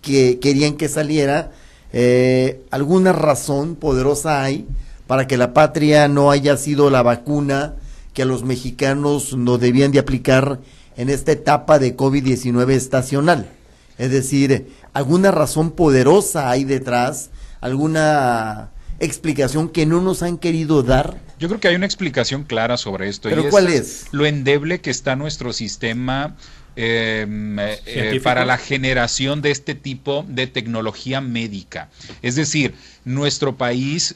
que 0.06 0.40
querían 0.40 0.78
que 0.78 0.88
saliera. 0.88 1.52
Eh, 1.92 2.62
alguna 2.72 3.12
razón 3.12 3.76
poderosa 3.76 4.44
hay 4.44 4.68
para 5.08 5.28
que 5.28 5.36
la 5.36 5.54
patria 5.54 6.08
no 6.08 6.32
haya 6.32 6.56
sido 6.58 6.90
la 6.90 7.02
vacuna 7.02 7.74
que 8.14 8.22
a 8.22 8.26
los 8.26 8.44
mexicanos 8.44 9.36
no 9.36 9.58
debían 9.58 9.92
de 9.92 10.00
aplicar 10.00 10.60
en 10.96 11.10
esta 11.10 11.34
etapa 11.34 11.80
de 11.80 11.98
COVID-19 11.98 12.72
estacional. 12.72 13.50
Es 13.98 14.12
decir, 14.12 14.72
alguna 14.94 15.32
razón 15.32 15.72
poderosa 15.72 16.50
hay 16.50 16.64
detrás, 16.66 17.32
alguna 17.60 18.70
explicación 19.00 19.70
que 19.70 19.86
no 19.86 20.02
nos 20.02 20.22
han 20.22 20.38
querido 20.38 20.84
dar. 20.84 21.18
Yo 21.40 21.48
creo 21.48 21.60
que 21.60 21.68
hay 21.68 21.76
una 21.76 21.86
explicación 21.86 22.44
clara 22.44 22.78
sobre 22.78 23.10
esto. 23.10 23.30
¿Pero 23.30 23.50
cuál 23.50 23.68
es? 23.68 24.06
Lo 24.12 24.26
endeble 24.26 24.80
que 24.82 24.92
está 24.92 25.16
nuestro 25.16 25.52
sistema 25.52 26.36
em, 26.76 27.58
eh, 27.60 28.20
para 28.24 28.46
la 28.46 28.58
generación 28.58 29.42
de 29.42 29.52
este 29.52 29.76
tipo 29.76 30.26
de 30.28 30.48
tecnología 30.48 31.22
médica. 31.22 31.90
Es 32.22 32.36
decir, 32.36 32.74
nuestro 33.04 33.56
país 33.56 34.16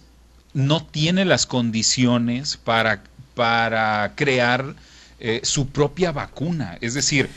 no 0.54 0.86
tiene 0.86 1.26
las 1.26 1.46
condiciones 1.46 2.58
para, 2.58 3.04
para 3.36 4.14
crear 4.16 4.76
eh, 5.20 5.42
su 5.44 5.68
propia 5.68 6.12
vacuna. 6.12 6.78
Es 6.82 6.94
decir, 6.94 7.30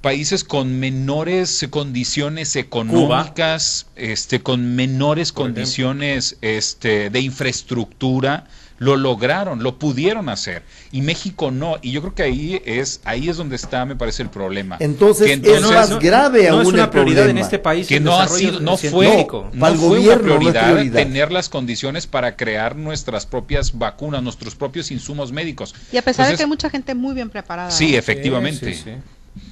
países 0.00 0.44
con 0.44 0.80
menores 0.80 1.66
condiciones 1.70 2.56
económicas, 2.56 3.86
este, 3.96 4.40
con 4.40 4.74
menores 4.74 5.32
condiciones 5.32 6.36
este, 6.40 7.10
de 7.10 7.20
infraestructura, 7.20 8.46
lo 8.80 8.96
lograron, 8.96 9.62
lo 9.62 9.78
pudieron 9.78 10.30
hacer 10.30 10.62
y 10.90 11.02
México 11.02 11.50
no 11.50 11.76
y 11.82 11.92
yo 11.92 12.00
creo 12.00 12.14
que 12.14 12.22
ahí 12.22 12.62
es 12.64 13.02
ahí 13.04 13.28
es 13.28 13.36
donde 13.36 13.54
está 13.54 13.84
me 13.84 13.94
parece 13.94 14.22
el 14.22 14.30
problema. 14.30 14.78
Entonces, 14.80 15.38
es 15.42 15.62
más 15.62 15.98
grave 15.98 16.48
no, 16.48 16.56
aún 16.56 16.62
es 16.62 16.68
una 16.68 16.90
prioridad 16.90 17.28
en 17.28 17.36
este 17.36 17.58
país 17.58 17.86
que 17.86 18.00
no 18.00 18.18
ha 18.18 18.26
sido 18.26 18.58
no 18.58 18.78
fue 18.78 19.26
no, 19.52 19.74
fue 19.74 20.00
una 20.00 20.18
prioridad, 20.18 20.92
tener 20.92 21.30
las 21.30 21.50
condiciones 21.50 22.06
para 22.06 22.36
crear 22.36 22.74
nuestras 22.74 23.26
propias 23.26 23.78
vacunas, 23.78 24.22
nuestros 24.22 24.54
propios 24.54 24.90
insumos 24.90 25.30
médicos. 25.30 25.74
Y 25.92 25.98
a 25.98 26.02
pesar 26.02 26.30
de 26.30 26.36
que 26.36 26.42
hay 26.44 26.48
mucha 26.48 26.70
gente 26.70 26.94
muy 26.94 27.14
bien 27.14 27.28
preparada. 27.28 27.70
Sí, 27.70 27.94
efectivamente. 27.94 29.02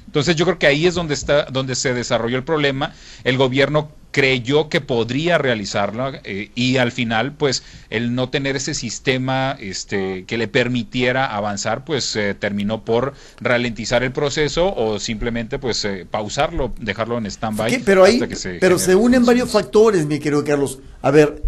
Entonces 0.06 0.36
yo 0.36 0.46
creo 0.46 0.58
que 0.58 0.66
ahí 0.66 0.86
es 0.86 0.94
donde 0.94 1.12
está, 1.12 1.44
donde 1.44 1.74
se 1.74 1.92
desarrolló 1.92 2.38
el 2.38 2.44
problema. 2.44 2.94
El 3.24 3.36
gobierno 3.36 3.90
creyó 4.10 4.68
que 4.68 4.80
podría 4.80 5.38
realizarlo 5.38 6.12
eh, 6.24 6.50
y 6.54 6.78
al 6.78 6.92
final, 6.92 7.32
pues, 7.32 7.62
el 7.90 8.14
no 8.14 8.30
tener 8.30 8.56
ese 8.56 8.74
sistema 8.74 9.56
este, 9.60 10.24
que 10.24 10.38
le 10.38 10.48
permitiera 10.48 11.26
avanzar, 11.26 11.84
pues, 11.84 12.16
eh, 12.16 12.34
terminó 12.34 12.84
por 12.84 13.14
ralentizar 13.40 14.02
el 14.02 14.12
proceso 14.12 14.74
o 14.74 14.98
simplemente, 14.98 15.58
pues, 15.58 15.84
eh, 15.84 16.06
pausarlo, 16.10 16.72
dejarlo 16.80 17.18
en 17.18 17.26
stand-by. 17.26 17.82
Pero 17.84 18.04
ahí, 18.04 18.20
se 18.34 18.54
pero 18.54 18.78
se 18.78 18.94
unen 18.94 19.24
varios 19.24 19.50
factores, 19.50 20.06
mi 20.06 20.18
querido 20.18 20.44
Carlos. 20.44 20.78
A 21.02 21.10
ver, 21.10 21.42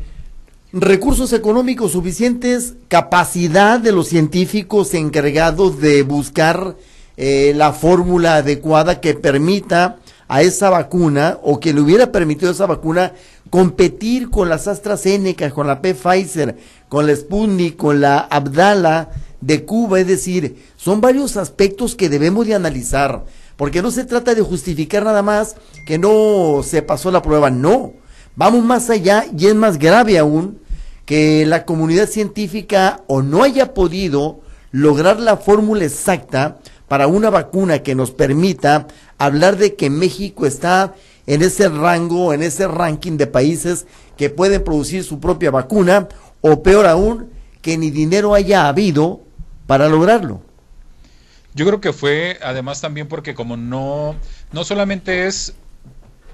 recursos 0.72 1.32
económicos 1.32 1.92
suficientes, 1.92 2.74
capacidad 2.88 3.80
de 3.80 3.92
los 3.92 4.08
científicos 4.08 4.94
encargados 4.94 5.80
de 5.80 6.02
buscar 6.02 6.76
eh, 7.16 7.52
la 7.54 7.72
fórmula 7.72 8.36
adecuada 8.36 9.00
que 9.00 9.14
permita 9.14 9.98
a 10.30 10.42
esa 10.42 10.70
vacuna 10.70 11.38
o 11.42 11.58
que 11.58 11.74
le 11.74 11.80
hubiera 11.80 12.12
permitido 12.12 12.50
a 12.50 12.54
esa 12.54 12.66
vacuna 12.66 13.14
competir 13.50 14.30
con 14.30 14.48
las 14.48 14.68
AstraZeneca, 14.68 15.50
con 15.50 15.66
la 15.66 15.82
Pfizer, 15.82 16.56
con 16.88 17.08
la 17.08 17.16
Sputnik, 17.16 17.76
con 17.76 18.00
la 18.00 18.20
Abdala 18.20 19.10
de 19.40 19.64
Cuba, 19.64 19.98
es 19.98 20.06
decir, 20.06 20.64
son 20.76 21.00
varios 21.00 21.36
aspectos 21.36 21.96
que 21.96 22.08
debemos 22.08 22.46
de 22.46 22.54
analizar, 22.54 23.24
porque 23.56 23.82
no 23.82 23.90
se 23.90 24.04
trata 24.04 24.36
de 24.36 24.42
justificar 24.42 25.04
nada 25.04 25.22
más 25.22 25.56
que 25.84 25.98
no 25.98 26.60
se 26.62 26.82
pasó 26.82 27.10
la 27.10 27.22
prueba, 27.22 27.50
no, 27.50 27.94
vamos 28.36 28.64
más 28.64 28.88
allá 28.88 29.26
y 29.36 29.48
es 29.48 29.54
más 29.56 29.80
grave 29.80 30.16
aún 30.16 30.60
que 31.06 31.44
la 31.44 31.64
comunidad 31.64 32.08
científica 32.08 33.02
o 33.08 33.20
no 33.20 33.42
haya 33.42 33.74
podido 33.74 34.42
lograr 34.70 35.18
la 35.18 35.36
fórmula 35.36 35.86
exacta 35.86 36.58
para 36.90 37.06
una 37.06 37.30
vacuna 37.30 37.84
que 37.84 37.94
nos 37.94 38.10
permita 38.10 38.88
hablar 39.20 39.58
de 39.58 39.76
que 39.76 39.90
México 39.90 40.46
está 40.46 40.94
en 41.26 41.42
ese 41.42 41.68
rango, 41.68 42.32
en 42.32 42.42
ese 42.42 42.66
ranking 42.66 43.18
de 43.18 43.26
países 43.26 43.86
que 44.16 44.30
pueden 44.30 44.64
producir 44.64 45.04
su 45.04 45.20
propia 45.20 45.50
vacuna, 45.50 46.08
o 46.40 46.62
peor 46.62 46.86
aún, 46.86 47.30
que 47.60 47.76
ni 47.76 47.90
dinero 47.90 48.34
haya 48.34 48.66
habido 48.66 49.20
para 49.66 49.88
lograrlo. 49.88 50.42
Yo 51.54 51.66
creo 51.66 51.80
que 51.82 51.92
fue 51.92 52.38
además 52.42 52.80
también 52.80 53.08
porque 53.08 53.34
como 53.34 53.58
no, 53.58 54.16
no 54.52 54.64
solamente 54.64 55.26
es 55.26 55.54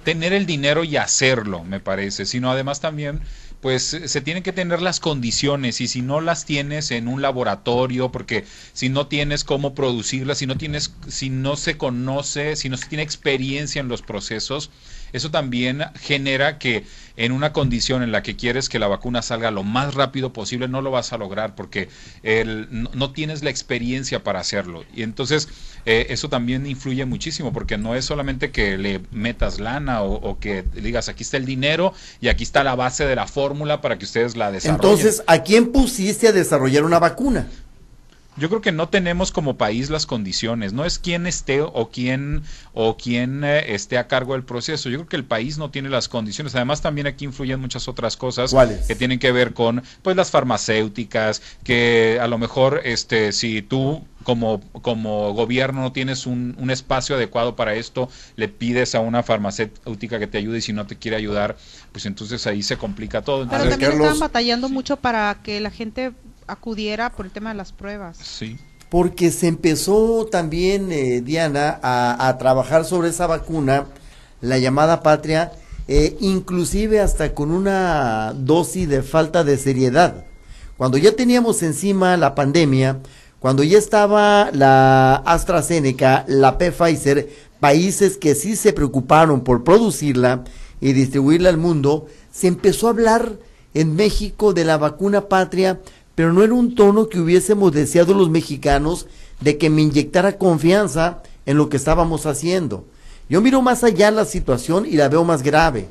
tener 0.04 0.32
el 0.32 0.46
dinero 0.46 0.84
y 0.84 0.96
hacerlo, 0.96 1.64
me 1.64 1.80
parece, 1.80 2.24
sino 2.24 2.52
además 2.52 2.80
también 2.80 3.20
pues 3.66 3.82
se 3.82 4.20
tienen 4.20 4.44
que 4.44 4.52
tener 4.52 4.80
las 4.80 5.00
condiciones 5.00 5.80
y 5.80 5.88
si 5.88 6.00
no 6.00 6.20
las 6.20 6.44
tienes 6.44 6.92
en 6.92 7.08
un 7.08 7.20
laboratorio, 7.20 8.12
porque 8.12 8.44
si 8.72 8.88
no 8.90 9.08
tienes 9.08 9.42
cómo 9.42 9.74
producirlas, 9.74 10.38
si 10.38 10.46
no 10.46 10.56
tienes, 10.56 10.94
si 11.08 11.30
no 11.30 11.56
se 11.56 11.76
conoce, 11.76 12.54
si 12.54 12.68
no 12.68 12.76
se 12.76 12.86
tiene 12.86 13.02
experiencia 13.02 13.80
en 13.80 13.88
los 13.88 14.02
procesos, 14.02 14.70
eso 15.12 15.30
también 15.30 15.84
genera 16.00 16.58
que 16.58 16.84
en 17.16 17.32
una 17.32 17.52
condición 17.52 18.02
en 18.02 18.12
la 18.12 18.22
que 18.22 18.36
quieres 18.36 18.68
que 18.68 18.78
la 18.78 18.88
vacuna 18.88 19.22
salga 19.22 19.50
lo 19.50 19.62
más 19.62 19.94
rápido 19.94 20.32
posible, 20.32 20.68
no 20.68 20.82
lo 20.82 20.90
vas 20.90 21.12
a 21.12 21.18
lograr 21.18 21.54
porque 21.54 21.88
el, 22.22 22.68
no, 22.70 23.12
tienes 23.12 23.42
la 23.42 23.50
experiencia 23.50 24.22
para 24.22 24.40
hacerlo. 24.40 24.84
Y 24.94 25.02
entonces 25.02 25.48
eh, 25.86 26.06
eso 26.10 26.28
también 26.28 26.66
influye 26.66 27.04
muchísimo 27.06 27.52
porque 27.52 27.78
no 27.78 27.94
es 27.94 28.04
solamente 28.04 28.50
que 28.50 28.76
le 28.76 29.00
metas 29.10 29.60
lana 29.60 30.02
o, 30.02 30.14
o, 30.14 30.38
que 30.38 30.64
digas 30.74 31.08
aquí 31.08 31.22
está 31.22 31.38
el 31.38 31.46
dinero 31.46 31.94
y 32.20 32.28
aquí 32.28 32.44
está 32.44 32.62
la 32.64 32.74
base 32.74 33.06
de 33.06 33.16
la 33.16 33.26
fórmula 33.26 33.80
para 33.80 33.98
que 33.98 34.04
ustedes 34.04 34.36
la 34.36 34.50
desarrollen. 34.50 34.74
Entonces, 34.74 35.22
¿a 35.26 35.42
quién 35.42 35.72
pusiste 35.72 36.28
a 36.28 36.32
desarrollar 36.32 36.84
una 36.84 36.98
vacuna? 36.98 37.46
Yo 38.36 38.48
creo 38.48 38.60
que 38.60 38.72
no 38.72 38.88
tenemos 38.88 39.32
como 39.32 39.56
país 39.56 39.88
las 39.88 40.04
condiciones, 40.04 40.72
no 40.72 40.84
es 40.84 40.98
quién 40.98 41.26
esté 41.26 41.62
o 41.62 41.90
quién 41.90 42.42
o 42.74 42.96
quién 42.96 43.44
eh, 43.44 43.74
esté 43.74 43.96
a 43.96 44.08
cargo 44.08 44.34
del 44.34 44.44
proceso. 44.44 44.90
Yo 44.90 44.98
creo 44.98 45.08
que 45.08 45.16
el 45.16 45.24
país 45.24 45.56
no 45.56 45.70
tiene 45.70 45.88
las 45.88 46.08
condiciones. 46.08 46.54
Además 46.54 46.82
también 46.82 47.06
aquí 47.06 47.24
influyen 47.24 47.60
muchas 47.60 47.88
otras 47.88 48.16
cosas 48.16 48.54
que 48.86 48.94
tienen 48.94 49.18
que 49.18 49.32
ver 49.32 49.54
con 49.54 49.82
pues 50.02 50.16
las 50.16 50.30
farmacéuticas, 50.30 51.40
que 51.64 52.18
a 52.20 52.26
lo 52.26 52.38
mejor 52.38 52.82
este 52.84 53.32
si 53.32 53.62
tú 53.62 54.04
como, 54.26 54.60
como 54.82 55.32
gobierno 55.34 55.82
no 55.82 55.92
tienes 55.92 56.26
un, 56.26 56.56
un, 56.58 56.70
espacio 56.70 57.14
adecuado 57.14 57.54
para 57.54 57.76
esto, 57.76 58.10
le 58.34 58.48
pides 58.48 58.96
a 58.96 59.00
una 59.00 59.22
farmacéutica 59.22 60.18
que 60.18 60.26
te 60.26 60.38
ayude 60.38 60.58
y 60.58 60.62
si 60.62 60.72
no 60.72 60.84
te 60.84 60.96
quiere 60.96 61.16
ayudar, 61.16 61.56
pues 61.92 62.06
entonces 62.06 62.44
ahí 62.48 62.64
se 62.64 62.76
complica 62.76 63.22
todo. 63.22 63.46
Pero 63.48 63.68
también 63.68 63.92
están 63.92 64.18
batallando 64.18 64.68
mucho 64.68 64.96
para 64.96 65.38
que 65.44 65.60
la 65.60 65.70
gente 65.70 66.12
acudiera 66.46 67.10
por 67.10 67.26
el 67.26 67.32
tema 67.32 67.50
de 67.50 67.56
las 67.56 67.72
pruebas. 67.72 68.16
Sí. 68.18 68.58
Porque 68.88 69.30
se 69.30 69.48
empezó 69.48 70.26
también, 70.26 70.92
eh, 70.92 71.20
Diana, 71.20 71.80
a, 71.82 72.36
trabajar 72.38 72.84
sobre 72.84 73.08
esa 73.08 73.26
vacuna, 73.26 73.86
la 74.40 74.58
llamada 74.58 75.02
patria, 75.02 75.52
eh, 75.88 76.16
inclusive 76.20 77.00
hasta 77.00 77.34
con 77.34 77.50
una 77.50 78.32
dosis 78.36 78.88
de 78.88 79.02
falta 79.02 79.44
de 79.44 79.58
seriedad. 79.58 80.24
Cuando 80.76 80.98
ya 80.98 81.12
teníamos 81.12 81.62
encima 81.62 82.16
la 82.16 82.34
pandemia, 82.34 83.00
cuando 83.40 83.62
ya 83.62 83.78
estaba 83.78 84.50
la 84.52 85.16
AstraZeneca, 85.16 86.24
la 86.28 86.58
Pfizer, 86.58 87.28
países 87.60 88.18
que 88.18 88.34
sí 88.34 88.56
se 88.56 88.72
preocuparon 88.72 89.42
por 89.42 89.64
producirla 89.64 90.44
y 90.80 90.92
distribuirla 90.92 91.48
al 91.48 91.56
mundo, 91.56 92.06
se 92.30 92.48
empezó 92.48 92.86
a 92.86 92.90
hablar 92.90 93.32
en 93.74 93.94
México 93.94 94.52
de 94.52 94.64
la 94.64 94.78
vacuna 94.78 95.28
patria 95.28 95.80
pero 96.16 96.32
no 96.32 96.42
era 96.42 96.54
un 96.54 96.74
tono 96.74 97.08
que 97.08 97.20
hubiésemos 97.20 97.70
deseado 97.70 98.14
los 98.14 98.28
mexicanos 98.28 99.06
de 99.40 99.58
que 99.58 99.70
me 99.70 99.82
inyectara 99.82 100.38
confianza 100.38 101.22
en 101.44 101.56
lo 101.56 101.68
que 101.68 101.76
estábamos 101.76 102.26
haciendo. 102.26 102.84
Yo 103.28 103.40
miro 103.40 103.62
más 103.62 103.84
allá 103.84 104.10
la 104.10 104.24
situación 104.24 104.86
y 104.86 104.92
la 104.92 105.08
veo 105.08 105.24
más 105.24 105.42
grave. 105.42 105.88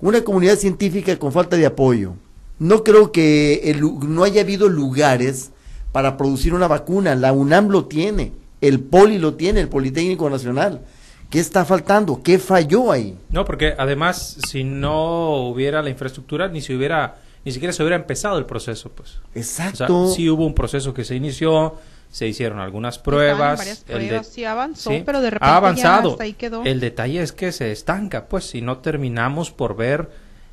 Una 0.00 0.22
comunidad 0.22 0.56
científica 0.56 1.18
con 1.18 1.32
falta 1.32 1.56
de 1.56 1.66
apoyo. 1.66 2.14
No 2.58 2.82
creo 2.84 3.12
que 3.12 3.80
no 4.02 4.24
haya 4.24 4.40
habido 4.40 4.68
lugares 4.68 5.52
para 5.92 6.16
producir 6.16 6.52
una 6.52 6.68
vacuna. 6.68 7.14
La 7.14 7.32
UNAM 7.32 7.68
lo 7.68 7.86
tiene, 7.86 8.32
el 8.60 8.80
POLI 8.80 9.18
lo 9.18 9.34
tiene, 9.34 9.60
el 9.60 9.68
Politécnico 9.68 10.28
Nacional. 10.28 10.82
¿Qué 11.30 11.38
está 11.38 11.64
faltando? 11.64 12.22
¿Qué 12.22 12.38
falló 12.38 12.90
ahí? 12.90 13.16
No, 13.30 13.44
porque 13.44 13.74
además, 13.78 14.38
si 14.48 14.64
no 14.64 15.48
hubiera 15.48 15.82
la 15.82 15.90
infraestructura, 15.90 16.48
ni 16.48 16.60
si 16.60 16.74
hubiera, 16.74 17.18
ni 17.48 17.52
siquiera 17.52 17.72
se 17.72 17.82
hubiera 17.82 17.96
empezado 17.96 18.36
el 18.36 18.44
proceso, 18.44 18.90
pues. 18.90 19.20
Exacto. 19.34 20.02
O 20.02 20.12
sí 20.12 20.28
hubo 20.28 20.44
un 20.44 20.54
proceso 20.54 20.92
que 20.92 21.02
se 21.02 21.14
inició, 21.14 21.76
se 22.10 22.28
hicieron 22.28 22.58
algunas 22.58 22.98
pruebas. 22.98 23.86
el 23.88 24.22
sí 24.22 24.44
avanzó, 24.44 24.90
pero 25.06 25.22
de 25.22 25.30
repente 25.30 25.50
ha 25.50 25.56
avanzado. 25.56 26.18
ahí 26.20 26.34
quedó. 26.34 26.62
El 26.62 26.78
detalle 26.78 27.22
es 27.22 27.32
que 27.32 27.50
se 27.52 27.72
estanca, 27.72 28.26
pues, 28.26 28.44
si 28.44 28.60
no 28.60 28.78
terminamos 28.78 29.50
por 29.50 29.76
ver 29.76 30.10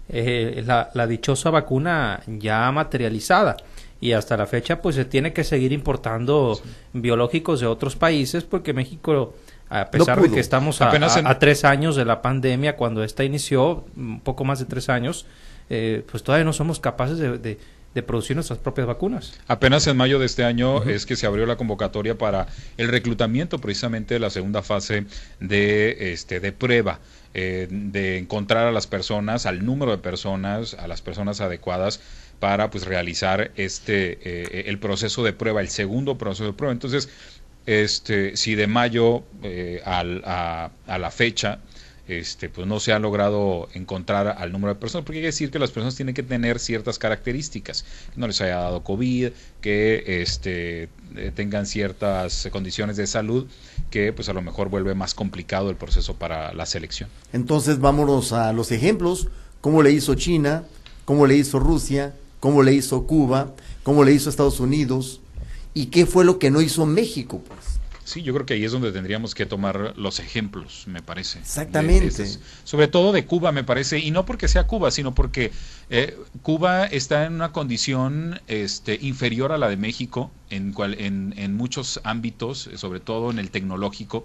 eh, 0.07 0.63
la, 0.65 0.89
la 0.93 1.05
dichosa 1.05 1.49
vacuna 1.49 2.21
ya 2.27 2.71
materializada 2.71 3.57
y 3.99 4.13
hasta 4.13 4.37
la 4.37 4.45
fecha 4.45 4.81
pues 4.81 4.95
se 4.95 5.03
tiene 5.03 5.33
que 5.33 5.43
seguir 5.43 5.73
importando 5.73 6.59
biológicos 6.93 7.59
de 7.59 7.65
otros 7.65 7.95
países 7.95 8.43
porque 8.43 8.71
México 8.71 9.33
a 9.69 9.89
pesar 9.89 10.21
de 10.21 10.31
que 10.31 10.39
estamos 10.39 10.81
a, 10.81 11.39
tres 11.39 11.65
años 11.65 11.95
de 11.95 12.05
la 12.05 12.21
pandemia, 12.21 12.75
cuando 12.75 13.03
esta 13.03 13.23
inició, 13.23 13.85
un 13.95 14.21
poco 14.21 14.43
más 14.43 14.59
de 14.59 14.65
tres 14.65 14.89
años, 14.89 15.25
eh, 15.69 16.03
pues 16.09 16.23
todavía 16.23 16.45
no 16.45 16.53
somos 16.53 16.79
capaces 16.79 17.17
de, 17.19 17.57
producir 18.05 18.35
nuestras 18.35 18.59
propias 18.59 18.87
vacunas. 18.87 19.39
Apenas 19.47 19.87
en 19.87 19.95
mayo 19.95 20.19
de 20.19 20.25
este 20.25 20.43
año 20.43 20.83
es 20.83 21.05
que 21.05 21.15
se 21.15 21.27
abrió 21.27 21.45
la 21.45 21.55
convocatoria 21.55 22.17
para 22.17 22.47
el 22.75 22.89
reclutamiento 22.89 23.59
precisamente 23.59 24.15
de 24.15 24.19
la 24.19 24.29
segunda 24.29 24.61
fase 24.61 25.05
de, 25.39 26.11
este, 26.11 26.41
de 26.41 26.51
prueba. 26.51 26.99
Eh, 27.37 27.67
de 27.69 28.17
encontrar 28.17 28.65
a 28.65 28.71
las 28.71 28.87
personas, 28.87 29.45
al 29.45 29.65
número 29.65 29.91
de 29.91 29.97
personas, 29.97 30.73
a 30.73 30.87
las 30.87 31.01
personas 31.01 31.41
adecuadas 31.41 31.99
para 32.39 32.69
pues 32.69 32.85
realizar 32.85 33.51
este 33.57 34.19
eh, 34.23 34.63
el 34.67 34.79
proceso 34.79 35.21
de 35.21 35.33
prueba, 35.33 35.59
el 35.59 35.67
segundo 35.67 36.17
proceso 36.17 36.45
de 36.45 36.53
prueba. 36.53 36.71
Entonces, 36.71 37.09
este, 37.65 38.37
si 38.37 38.55
de 38.55 38.67
mayo 38.67 39.23
eh, 39.43 39.81
a, 39.85 40.69
la 40.87 41.11
fecha 41.11 41.59
este, 42.07 42.49
pues 42.49 42.67
no 42.67 42.79
se 42.79 42.93
ha 42.93 42.99
logrado 42.99 43.67
encontrar 43.73 44.27
al 44.27 44.51
número 44.51 44.73
de 44.73 44.79
personas, 44.79 45.05
porque 45.05 45.21
que 45.21 45.27
decir 45.27 45.51
que 45.51 45.59
las 45.59 45.71
personas 45.71 45.95
tienen 45.95 46.13
que 46.13 46.23
tener 46.23 46.59
ciertas 46.59 46.99
características, 46.99 47.83
que 48.13 48.19
no 48.19 48.27
les 48.27 48.39
haya 48.41 48.57
dado 48.57 48.83
COVID, 48.83 49.29
que 49.61 50.21
este, 50.21 50.89
eh, 51.15 51.31
tengan 51.33 51.65
ciertas 51.65 52.47
condiciones 52.51 52.97
de 52.97 53.07
salud, 53.07 53.47
que 53.89 54.13
pues 54.13 54.29
a 54.29 54.33
lo 54.33 54.41
mejor 54.41 54.69
vuelve 54.69 54.93
más 54.95 55.13
complicado 55.13 55.69
el 55.69 55.75
proceso 55.75 56.15
para 56.15 56.53
la 56.53 56.65
selección. 56.65 57.09
Entonces 57.33 57.79
vámonos 57.79 58.33
a 58.33 58.53
los 58.53 58.71
ejemplos, 58.71 59.27
cómo 59.61 59.81
le 59.81 59.91
hizo 59.91 60.15
China, 60.15 60.63
cómo 61.05 61.27
le 61.27 61.35
hizo 61.35 61.59
Rusia, 61.59 62.13
cómo 62.39 62.63
le 62.63 62.73
hizo 62.73 63.07
Cuba, 63.07 63.53
cómo 63.83 64.03
le 64.03 64.11
hizo 64.13 64.29
Estados 64.29 64.59
Unidos, 64.59 65.21
¿Y 65.77 65.87
qué 65.87 66.05
fue 66.05 66.23
lo 66.23 66.39
que 66.39 66.49
no 66.49 66.61
hizo 66.61 66.85
México? 66.85 67.41
Pues? 67.45 67.74
Sí, 68.05 68.21
yo 68.21 68.35
creo 68.35 68.45
que 68.45 68.53
ahí 68.53 68.63
es 68.63 68.71
donde 68.71 68.91
tendríamos 68.91 69.33
que 69.33 69.47
tomar 69.47 69.95
los 69.97 70.19
ejemplos, 70.19 70.83
me 70.85 71.01
parece. 71.01 71.39
Exactamente. 71.39 72.23
sobre 72.63 72.87
todo 72.87 73.11
de 73.11 73.25
Cuba, 73.25 73.51
me 73.51 73.63
parece, 73.63 73.97
y 73.97 74.11
no 74.11 74.27
porque 74.27 74.47
sea 74.47 74.67
Cuba, 74.67 74.91
sino 74.91 75.15
porque 75.15 75.51
eh, 75.89 76.15
Cuba 76.43 76.85
está 76.85 77.25
en 77.25 77.33
una 77.33 77.51
condición 77.51 78.39
este, 78.47 78.99
inferior 79.01 79.51
a 79.51 79.57
la 79.57 79.69
de 79.69 79.77
México 79.77 80.29
en, 80.51 80.71
cual, 80.71 80.93
en, 80.99 81.33
en 81.35 81.55
muchos 81.55 81.99
ámbitos, 82.03 82.69
sobre 82.75 82.99
todo 82.99 83.31
en 83.31 83.39
el 83.39 83.49
tecnológico 83.49 84.23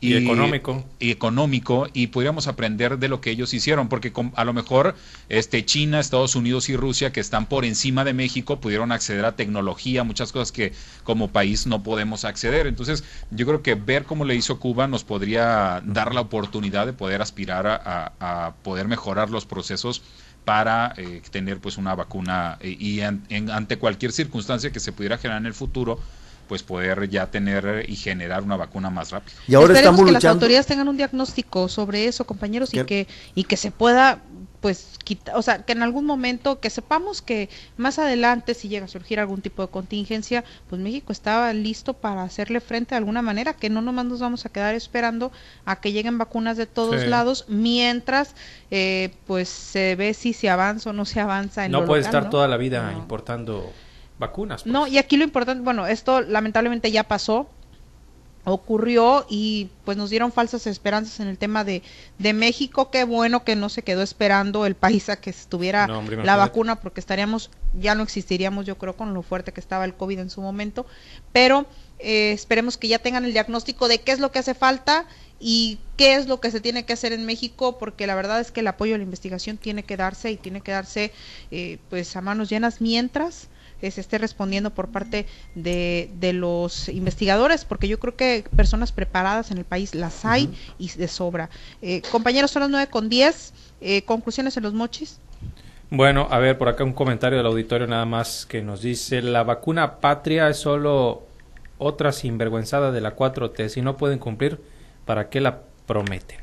y, 0.00 0.16
económico. 0.16 0.84
y 0.98 1.10
económico 1.10 1.88
y 1.92 2.08
podríamos 2.08 2.46
aprender 2.46 2.98
de 2.98 3.08
lo 3.08 3.20
que 3.20 3.30
ellos 3.30 3.52
hicieron 3.52 3.88
porque 3.88 4.12
a 4.34 4.44
lo 4.44 4.52
mejor 4.52 4.94
este 5.28 5.64
China 5.64 6.00
Estados 6.00 6.36
Unidos 6.36 6.68
y 6.68 6.76
Rusia 6.76 7.12
que 7.12 7.20
están 7.20 7.46
por 7.46 7.64
encima 7.64 8.04
de 8.04 8.14
México 8.14 8.60
pudieron 8.60 8.92
acceder 8.92 9.24
a 9.24 9.36
tecnología 9.36 10.02
muchas 10.04 10.32
cosas 10.32 10.52
que 10.52 10.72
como 11.04 11.28
país 11.28 11.66
no 11.66 11.82
podemos 11.82 12.24
acceder. 12.24 12.66
Entonces 12.66 13.04
yo 13.30 13.46
creo 13.46 13.62
que 13.62 13.74
ver 13.74 14.04
cómo 14.04 14.24
le 14.24 14.34
hizo 14.34 14.58
Cuba 14.58 14.86
nos 14.86 15.04
podría 15.04 15.82
dar 15.84 16.14
la 16.14 16.22
oportunidad 16.22 16.86
de 16.86 16.92
poder 16.92 17.20
aspirar 17.20 17.66
a, 17.66 18.54
poder 18.62 18.88
mejorar 18.88 19.30
los 19.30 19.44
procesos 19.44 20.02
para 20.44 20.94
eh, 20.96 21.20
tener 21.30 21.58
pues 21.58 21.76
una 21.76 21.94
vacuna 21.94 22.56
eh, 22.60 22.76
y 22.78 23.00
ante 23.00 23.76
cualquier 23.76 24.12
circunstancia 24.12 24.72
que 24.72 24.80
se 24.80 24.92
pudiera 24.92 25.18
generar 25.18 25.42
en 25.42 25.46
el 25.46 25.54
futuro 25.54 26.00
pues 26.50 26.64
poder 26.64 27.08
ya 27.08 27.30
tener 27.30 27.84
y 27.88 27.94
generar 27.94 28.42
una 28.42 28.56
vacuna 28.56 28.90
más 28.90 29.12
rápido. 29.12 29.38
Y 29.46 29.54
ahora 29.54 29.72
Esperemos 29.72 30.04
que 30.04 30.10
las 30.10 30.24
autoridades 30.24 30.66
tengan 30.66 30.88
un 30.88 30.96
diagnóstico 30.96 31.68
sobre 31.68 32.06
eso, 32.06 32.26
compañeros, 32.26 32.74
y 32.74 32.82
que 32.82 33.06
y 33.36 33.44
que 33.44 33.56
se 33.56 33.70
pueda 33.70 34.20
pues 34.60 34.98
quitar, 35.04 35.36
o 35.36 35.42
sea, 35.42 35.62
que 35.62 35.70
en 35.70 35.84
algún 35.84 36.06
momento 36.06 36.58
que 36.58 36.68
sepamos 36.68 37.22
que 37.22 37.48
más 37.76 38.00
adelante 38.00 38.54
si 38.54 38.68
llega 38.68 38.86
a 38.86 38.88
surgir 38.88 39.20
algún 39.20 39.42
tipo 39.42 39.62
de 39.62 39.68
contingencia, 39.68 40.42
pues 40.68 40.82
México 40.82 41.12
estaba 41.12 41.52
listo 41.52 41.94
para 41.94 42.24
hacerle 42.24 42.60
frente 42.60 42.90
de 42.90 42.96
alguna 42.96 43.22
manera, 43.22 43.52
que 43.52 43.70
no 43.70 43.80
nomás 43.80 44.06
nos 44.06 44.18
vamos 44.18 44.44
a 44.44 44.48
quedar 44.48 44.74
esperando 44.74 45.30
a 45.64 45.80
que 45.80 45.92
lleguen 45.92 46.18
vacunas 46.18 46.56
de 46.56 46.66
todos 46.66 47.06
lados, 47.06 47.44
mientras 47.46 48.34
eh, 48.72 49.14
pues 49.28 49.48
se 49.48 49.94
ve 49.94 50.14
si 50.14 50.32
se 50.32 50.50
avanza 50.50 50.90
o 50.90 50.92
no 50.92 51.04
se 51.04 51.20
avanza 51.20 51.64
en 51.64 51.70
No 51.70 51.84
puede 51.84 52.02
estar 52.02 52.28
toda 52.28 52.48
la 52.48 52.56
vida 52.56 52.92
importando 52.92 53.70
vacunas. 54.20 54.64
No, 54.66 54.82
pues. 54.82 54.92
y 54.92 54.98
aquí 54.98 55.16
lo 55.16 55.24
importante, 55.24 55.64
bueno, 55.64 55.88
esto 55.88 56.20
lamentablemente 56.20 56.92
ya 56.92 57.02
pasó, 57.02 57.48
ocurrió 58.44 59.26
y 59.28 59.68
pues 59.84 59.96
nos 59.96 60.10
dieron 60.10 60.32
falsas 60.32 60.66
esperanzas 60.66 61.20
en 61.20 61.28
el 61.28 61.36
tema 61.36 61.64
de, 61.64 61.82
de 62.18 62.32
México. 62.32 62.90
Qué 62.90 63.04
bueno 63.04 63.44
que 63.44 63.56
no 63.56 63.68
se 63.68 63.82
quedó 63.82 64.02
esperando 64.02 64.64
el 64.66 64.76
país 64.76 65.08
a 65.08 65.20
que 65.20 65.30
estuviera 65.30 65.86
la 65.86 66.36
vacuna 66.36 66.76
porque 66.76 67.00
estaríamos, 67.00 67.50
ya 67.78 67.94
no 67.94 68.02
existiríamos 68.02 68.66
yo 68.66 68.78
creo 68.78 68.96
con 68.96 69.12
lo 69.12 69.22
fuerte 69.22 69.52
que 69.52 69.60
estaba 69.60 69.84
el 69.84 69.94
COVID 69.94 70.20
en 70.20 70.30
su 70.30 70.40
momento, 70.40 70.86
pero 71.32 71.66
eh, 71.98 72.32
esperemos 72.32 72.78
que 72.78 72.88
ya 72.88 72.98
tengan 72.98 73.24
el 73.24 73.32
diagnóstico 73.32 73.88
de 73.88 74.00
qué 74.00 74.12
es 74.12 74.20
lo 74.20 74.32
que 74.32 74.38
hace 74.38 74.54
falta 74.54 75.06
y 75.38 75.78
qué 75.96 76.14
es 76.14 76.26
lo 76.26 76.40
que 76.40 76.50
se 76.50 76.60
tiene 76.60 76.84
que 76.84 76.92
hacer 76.92 77.12
en 77.12 77.26
México 77.26 77.78
porque 77.78 78.06
la 78.06 78.14
verdad 78.14 78.40
es 78.40 78.50
que 78.50 78.60
el 78.60 78.66
apoyo 78.66 78.94
a 78.94 78.98
la 78.98 79.04
investigación 79.04 79.58
tiene 79.58 79.82
que 79.82 79.96
darse 79.96 80.30
y 80.30 80.36
tiene 80.36 80.60
que 80.60 80.72
darse 80.72 81.12
eh, 81.50 81.78
pues 81.88 82.14
a 82.16 82.20
manos 82.20 82.48
llenas 82.48 82.80
mientras 82.80 83.48
se 83.88 84.00
esté 84.00 84.18
respondiendo 84.18 84.70
por 84.70 84.88
parte 84.88 85.26
de, 85.54 86.10
de, 86.18 86.32
los 86.32 86.88
investigadores, 86.88 87.64
porque 87.64 87.88
yo 87.88 87.98
creo 87.98 88.16
que 88.16 88.44
personas 88.56 88.92
preparadas 88.92 89.50
en 89.50 89.58
el 89.58 89.64
país 89.64 89.94
las 89.94 90.24
hay 90.24 90.52
y 90.78 90.90
de 90.90 91.08
sobra. 91.08 91.48
Eh, 91.82 92.02
compañeros, 92.10 92.50
son 92.50 92.60
las 92.60 92.70
nueve 92.70 92.88
con 92.88 93.08
diez. 93.08 93.52
Eh, 93.80 94.02
¿Conclusiones 94.02 94.56
en 94.56 94.64
los 94.64 94.74
mochis? 94.74 95.18
Bueno, 95.90 96.28
a 96.30 96.38
ver, 96.38 96.56
por 96.58 96.68
acá 96.68 96.84
un 96.84 96.92
comentario 96.92 97.38
del 97.38 97.46
auditorio 97.46 97.86
nada 97.86 98.04
más 98.04 98.46
que 98.46 98.62
nos 98.62 98.82
dice, 98.82 99.22
la 99.22 99.42
vacuna 99.42 99.96
patria 99.96 100.48
es 100.48 100.58
solo 100.58 101.22
otra 101.78 102.12
sinvergüenzada 102.12 102.92
de 102.92 103.00
la 103.00 103.16
4T. 103.16 103.68
Si 103.68 103.82
no 103.82 103.96
pueden 103.96 104.18
cumplir, 104.18 104.60
¿para 105.04 105.30
qué 105.30 105.40
la 105.40 105.62
prometen? 105.86 106.38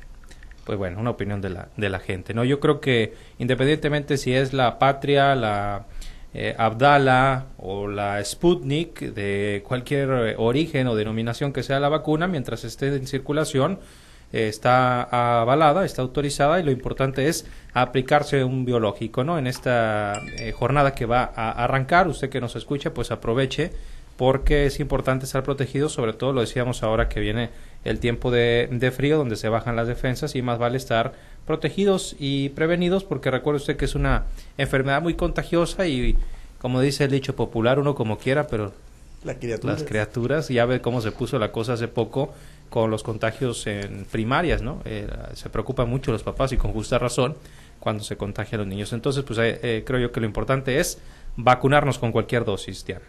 Pues 0.65 0.77
bueno, 0.77 0.99
una 0.99 1.11
opinión 1.11 1.39
de 1.39 1.49
la, 1.49 1.69
de 1.77 1.89
la 1.89 1.99
gente. 1.99 2.33
No, 2.33 2.43
yo 2.43 2.59
creo 2.59 2.81
que 2.81 3.13
independientemente 3.37 4.17
si 4.17 4.33
es 4.33 4.51
la 4.51 4.79
patria, 4.79 5.33
la 5.33 5.85
eh, 6.33 6.53
Abdala 6.57 7.47
o 7.57 7.87
la 7.87 8.23
Sputnik 8.23 8.99
de 8.99 9.63
cualquier 9.65 10.09
eh, 10.09 10.35
origen 10.37 10.87
o 10.87 10.95
denominación 10.95 11.53
que 11.53 11.63
sea 11.63 11.79
la 11.79 11.89
vacuna, 11.89 12.27
mientras 12.27 12.63
esté 12.63 12.87
en 12.87 13.07
circulación, 13.07 13.79
eh, 14.33 14.47
está 14.47 15.03
avalada, 15.41 15.85
está 15.85 16.01
autorizada 16.01 16.59
y 16.59 16.63
lo 16.63 16.71
importante 16.71 17.27
es 17.27 17.47
aplicarse 17.73 18.43
un 18.43 18.65
biológico, 18.65 19.23
¿no? 19.23 19.39
En 19.39 19.47
esta 19.47 20.21
jornada 20.53 20.93
que 20.93 21.05
va 21.05 21.31
a 21.33 21.63
arrancar, 21.63 22.07
usted 22.07 22.29
que 22.29 22.41
nos 22.41 22.55
escucha, 22.55 22.93
pues 22.93 23.11
aproveche 23.11 23.71
porque 24.17 24.65
es 24.65 24.79
importante 24.79 25.25
estar 25.25 25.43
protegido, 25.43 25.89
sobre 25.89 26.13
todo 26.13 26.33
lo 26.33 26.41
decíamos 26.41 26.83
ahora 26.83 27.07
que 27.07 27.19
viene 27.19 27.51
el 27.83 27.99
tiempo 27.99 28.31
de, 28.31 28.67
de 28.71 28.91
frío 28.91 29.17
donde 29.17 29.35
se 29.35 29.49
bajan 29.49 29.75
las 29.75 29.87
defensas 29.87 30.35
y 30.35 30.41
más 30.41 30.59
vale 30.59 30.77
estar 30.77 31.13
protegidos 31.45 32.15
y 32.19 32.49
prevenidos 32.49 33.03
porque 33.03 33.31
recuerde 33.31 33.57
usted 33.57 33.77
que 33.77 33.85
es 33.85 33.95
una 33.95 34.25
enfermedad 34.57 35.01
muy 35.01 35.13
contagiosa 35.13 35.87
y 35.87 36.17
como 36.59 36.81
dice 36.81 37.05
el 37.05 37.11
dicho 37.11 37.35
popular 37.35 37.79
uno 37.79 37.95
como 37.95 38.17
quiera 38.17 38.47
pero 38.47 38.73
las 39.77 39.83
criaturas 39.83 40.49
ya 40.49 40.65
ve 40.65 40.81
cómo 40.81 41.01
se 41.01 41.11
puso 41.11 41.39
la 41.39 41.51
cosa 41.51 41.73
hace 41.73 41.87
poco 41.87 42.33
con 42.69 42.91
los 42.91 43.03
contagios 43.03 43.65
en 43.67 44.05
primarias 44.11 44.61
no 44.61 44.81
eh, 44.85 45.07
se 45.33 45.49
preocupan 45.49 45.89
mucho 45.89 46.11
los 46.11 46.23
papás 46.23 46.51
y 46.51 46.57
con 46.57 46.73
justa 46.73 46.99
razón 46.99 47.35
cuando 47.79 48.03
se 48.03 48.17
contagian 48.17 48.59
los 48.59 48.67
niños. 48.67 48.91
Entonces 48.93 49.23
pues 49.23 49.39
eh, 49.39 49.59
eh, 49.63 49.83
creo 49.85 49.99
yo 49.99 50.11
que 50.11 50.19
lo 50.19 50.25
importante 50.25 50.79
es 50.79 50.99
vacunarnos 51.35 51.99
con 51.99 52.11
cualquier 52.11 52.43
dosis 52.43 52.85
Diana 52.85 53.05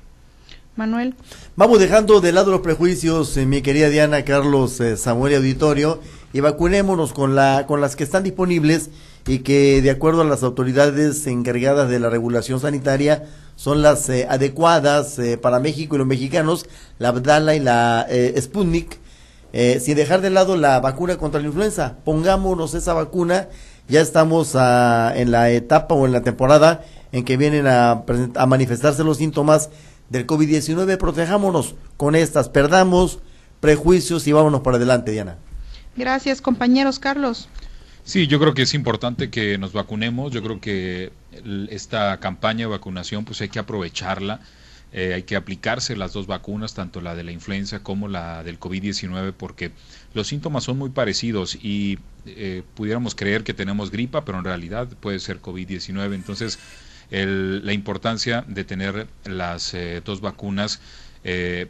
Manuel 0.79 1.17
vamos 1.57 1.81
dejando 1.81 2.21
de 2.21 2.31
lado 2.31 2.53
los 2.53 2.61
prejuicios 2.61 3.37
mi 3.37 3.63
querida 3.63 3.89
Diana 3.89 4.25
Carlos 4.25 4.81
Samuel 4.97 5.35
Auditorio 5.35 6.01
y 6.33 6.39
vacunémonos 6.39 7.13
con, 7.13 7.35
la, 7.35 7.65
con 7.67 7.81
las 7.81 7.97
que 7.97 8.05
están 8.05 8.23
disponibles 8.23 8.91
y 9.27 9.41
que 9.41 9.83
de 9.83 9.91
acuerdo 9.91 10.21
a 10.21 10.25
las 10.25 10.45
autoridades 10.45 11.27
encargadas 11.27 11.91
de 11.91 11.99
la 11.99 12.11
regulación 12.11 12.61
sanitaria 12.61 13.25
son 13.57 13.83
las 13.83 14.09
eh, 14.09 14.29
adecuadas 14.31 15.19
eh, 15.19 15.37
para 15.37 15.59
México 15.59 15.97
y 15.97 15.99
los 15.99 16.07
mexicanos, 16.07 16.67
la 17.01 17.09
Abdala 17.09 17.57
y 17.57 17.61
la 17.61 18.07
eh, 18.09 18.41
Sputnik, 18.41 19.01
sin 19.81 19.97
dejar 19.97 20.21
de 20.21 20.31
lado 20.31 20.57
la 20.57 20.79
vacuna 20.79 21.17
contra 21.17 21.41
la 21.41 21.49
influenza. 21.49 21.97
Pongámonos 22.05 22.75
esa 22.75 22.93
vacuna, 22.93 23.49
ya 23.89 24.01
estamos 24.01 24.55
a, 24.55 25.13
en 25.17 25.33
la 25.33 25.51
etapa 25.51 25.97
o 25.97 26.07
en 26.07 26.13
la 26.13 26.23
temporada 26.23 26.85
en 27.11 27.25
que 27.25 27.37
vienen 27.37 27.67
a, 27.67 28.05
a 28.37 28.47
manifestarse 28.47 29.03
los 29.03 29.17
síntomas 29.17 29.71
del 30.11 30.27
COVID-19, 30.27 30.97
protejámonos 30.99 31.75
con 31.97 32.15
estas, 32.15 32.49
perdamos 32.49 33.21
prejuicios 33.61 34.27
y 34.27 34.33
vámonos 34.33 34.61
para 34.63 34.77
adelante, 34.77 35.13
Diana. 35.13 35.37
Gracias, 35.97 36.41
compañeros. 36.41 36.99
Carlos. 36.99 37.49
Sí, 38.05 38.27
yo 38.27 38.39
creo 38.39 38.55
que 38.55 38.63
es 38.63 38.73
importante 38.73 39.31
que 39.31 39.59
nos 39.59 39.73
vacunemos. 39.73 40.33
Yo 40.33 40.43
creo 40.43 40.61
que 40.61 41.13
esta 41.71 42.19
campaña 42.21 42.61
de 42.61 42.67
vacunación, 42.67 43.25
pues 43.25 43.41
hay 43.41 43.49
que 43.49 43.59
aprovecharla. 43.59 44.41
Eh, 44.93 45.13
hay 45.13 45.25
que 45.25 45.37
aplicarse 45.37 45.95
las 45.97 46.15
dos 46.15 46.27
vacunas, 46.27 46.73
tanto 46.73 47.03
la 47.03 47.15
de 47.15 47.23
la 47.23 47.33
influenza 47.33 47.83
como 47.83 48.09
la 48.09 48.43
del 48.43 48.59
COVID-19, 48.59 49.35
porque 49.37 49.73
los 50.15 50.27
síntomas 50.27 50.65
son 50.65 50.79
muy 50.79 50.89
parecidos 50.89 51.59
y 51.63 51.99
eh, 52.25 52.63
pudiéramos 52.75 53.15
creer 53.15 53.45
que 53.45 53.53
tenemos 53.53 53.91
gripa, 53.91 54.25
pero 54.25 54.39
en 54.39 54.45
realidad 54.45 54.89
puede 55.01 55.19
ser 55.19 55.43
COVID-19. 55.43 56.15
Entonces, 56.15 56.59
la 57.11 57.73
importancia 57.73 58.45
de 58.47 58.65
tener 58.65 59.07
las 59.25 59.75
eh, 59.75 60.03
dos 60.05 60.21
vacunas, 60.21 60.81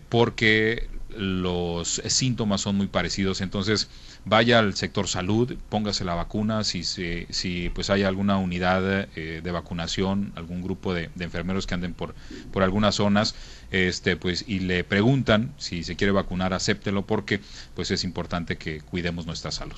porque 0.09 0.89
los 1.17 2.03
síntomas 2.07 2.61
son 2.61 2.77
muy 2.77 2.87
parecidos. 2.87 3.41
Entonces, 3.41 3.89
vaya 4.25 4.59
al 4.59 4.75
sector 4.75 5.09
salud, 5.09 5.57
póngase 5.69 6.05
la 6.05 6.15
vacuna, 6.15 6.65
si, 6.65 6.85
si 6.85 7.71
pues 7.75 7.91
hay 7.91 8.03
alguna 8.03 8.39
unidad 8.39 9.09
eh, 9.17 9.41
de 9.43 9.51
vacunación, 9.51 10.33
algún 10.37 10.63
grupo 10.63 10.95
de, 10.95 11.11
enfermeros 11.19 11.67
que 11.67 11.75
anden 11.75 11.95
por, 11.95 12.15
por 12.53 12.63
algunas 12.63 12.97
zonas, 12.97 13.35
este, 13.71 14.17
pues, 14.17 14.45
y 14.47 14.61
le 14.61 14.85
preguntan 14.85 15.53
si 15.59 15.83
se 15.83 15.97
quiere 15.97 16.13
vacunar, 16.13 16.53
acéptelo 16.53 17.07
porque 17.07 17.41
pues 17.75 17.91
es 17.91 18.05
importante 18.05 18.57
que 18.57 18.81
cuidemos 18.81 19.27
nuestra 19.27 19.51
salud 19.51 19.77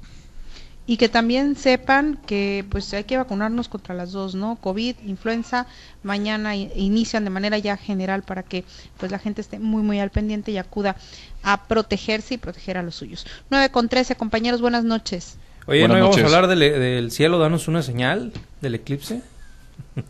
y 0.91 0.97
que 0.97 1.09
también 1.09 1.55
sepan 1.55 2.19
que 2.27 2.65
pues 2.69 2.93
hay 2.95 3.05
que 3.05 3.17
vacunarnos 3.17 3.69
contra 3.69 3.95
las 3.95 4.11
dos, 4.11 4.35
¿no? 4.35 4.57
COVID, 4.57 4.97
influenza, 5.07 5.69
mañana 6.03 6.57
inician 6.57 7.23
de 7.23 7.31
manera 7.31 7.59
ya 7.59 7.77
general 7.77 8.25
para 8.25 8.43
que 8.43 8.65
pues 8.99 9.13
la 9.13 9.21
gente 9.21 9.41
esté 9.41 9.61
muy 9.61 9.85
muy 9.85 10.01
al 10.01 10.11
pendiente 10.11 10.51
y 10.51 10.59
acuda 10.59 10.97
a 11.45 11.69
protegerse 11.69 12.35
y 12.35 12.39
proteger 12.39 12.77
a 12.77 12.83
los 12.83 12.97
suyos. 12.97 13.25
9 13.51 13.69
con 13.71 13.89
13, 13.89 14.17
compañeros, 14.17 14.61
buenas 14.61 14.83
noches. 14.83 15.37
Oye, 15.67 15.87
¿no 15.87 15.97
íbamos 15.97 16.19
a 16.19 16.25
hablar 16.25 16.49
del, 16.49 17.11
cielo? 17.13 17.39
Danos 17.39 17.69
una 17.69 17.85
señal 17.85 18.33
del 18.61 18.75
eclipse. 18.75 19.23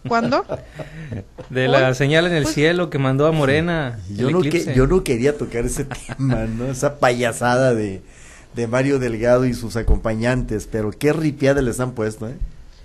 ¿Cuándo? 0.09 0.47
De 1.51 1.69
la 1.69 1.93
señal 1.93 2.27
en 2.27 2.33
el 2.33 2.45
pues 2.45 2.55
cielo 2.55 2.88
que 2.88 2.97
mandó 2.97 3.27
a 3.27 3.33
Morena. 3.33 3.99
Yo, 4.16 4.31
no 4.31 4.43
yo 4.43 4.87
no 4.87 5.05
quería 5.05 5.37
tocar 5.37 5.66
ese 5.66 5.85
tema, 6.16 6.47
¿no? 6.47 6.71
Esa 6.71 6.99
payasada 6.99 7.75
de 7.75 8.01
de 8.55 8.67
Mario 8.67 8.99
Delgado 8.99 9.45
y 9.45 9.55
sus 9.55 9.77
acompañantes, 9.77 10.69
pero 10.71 10.91
qué 10.91 11.13
ripiada 11.13 11.63
les 11.63 11.81
han 11.81 11.93
puesto, 11.93 12.29
¿eh? 12.29 12.37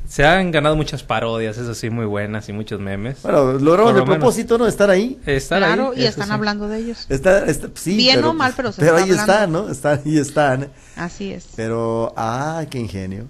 Se 0.08 0.24
han 0.24 0.52
ganado 0.52 0.76
muchas 0.76 1.04
parodias, 1.04 1.58
eso 1.58 1.74
sí, 1.74 1.90
muy 1.90 2.06
buenas 2.06 2.48
y 2.48 2.54
muchos 2.54 2.80
memes. 2.80 3.24
Bueno, 3.24 3.54
lograron 3.54 3.98
el 3.98 4.04
propósito, 4.04 4.58
¿no? 4.58 4.68
Estar 4.68 4.90
ahí. 4.90 5.20
Estar 5.26 5.58
claro, 5.58 5.94
y 5.96 6.04
están 6.04 6.32
hablando 6.32 6.68
de 6.68 6.80
ellos. 6.80 7.08
Está, 7.10 7.46
sí, 7.74 7.98
Bien 7.98 8.24
o 8.24 8.34
mal, 8.34 8.54
pero 8.56 8.72
se 8.72 8.82
Pero 8.82 8.98
ahí 8.98 9.10
están, 9.10 9.52
¿no? 9.52 9.70
Están, 9.70 10.02
ahí 10.06 10.18
están. 10.20 10.70
Así 10.96 11.32
es. 11.32 11.48
Pero, 11.56 12.14
ah, 12.16 12.66
qué 12.70 12.80
ingenio. 12.80 13.26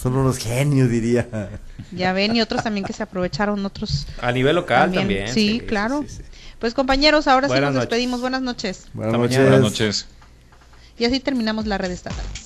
Son 0.00 0.14
unos 0.14 0.36
genios, 0.36 0.90
diría. 0.90 1.50
Ya 1.92 2.12
ven, 2.12 2.36
y 2.36 2.42
otros 2.42 2.62
también 2.62 2.84
que 2.84 2.92
se 2.92 3.02
aprovecharon, 3.02 3.64
otros. 3.64 4.06
A 4.20 4.32
nivel 4.32 4.56
local 4.56 4.92
también. 4.92 5.28
sí, 5.28 5.62
claro. 5.66 6.04
pues 6.58 6.74
compañeros, 6.74 7.26
ahora 7.26 7.48
sí 7.48 7.58
nos 7.58 7.74
despedimos. 7.74 8.20
Buenas 8.20 8.42
noches. 8.42 8.86
Buenas 8.92 9.18
noches. 9.18 9.38
Buenas 9.38 9.60
noches. 9.60 10.06
Y 11.02 11.04
así 11.04 11.18
terminamos 11.18 11.66
la 11.66 11.78
red 11.78 11.90
estatal. 11.90 12.24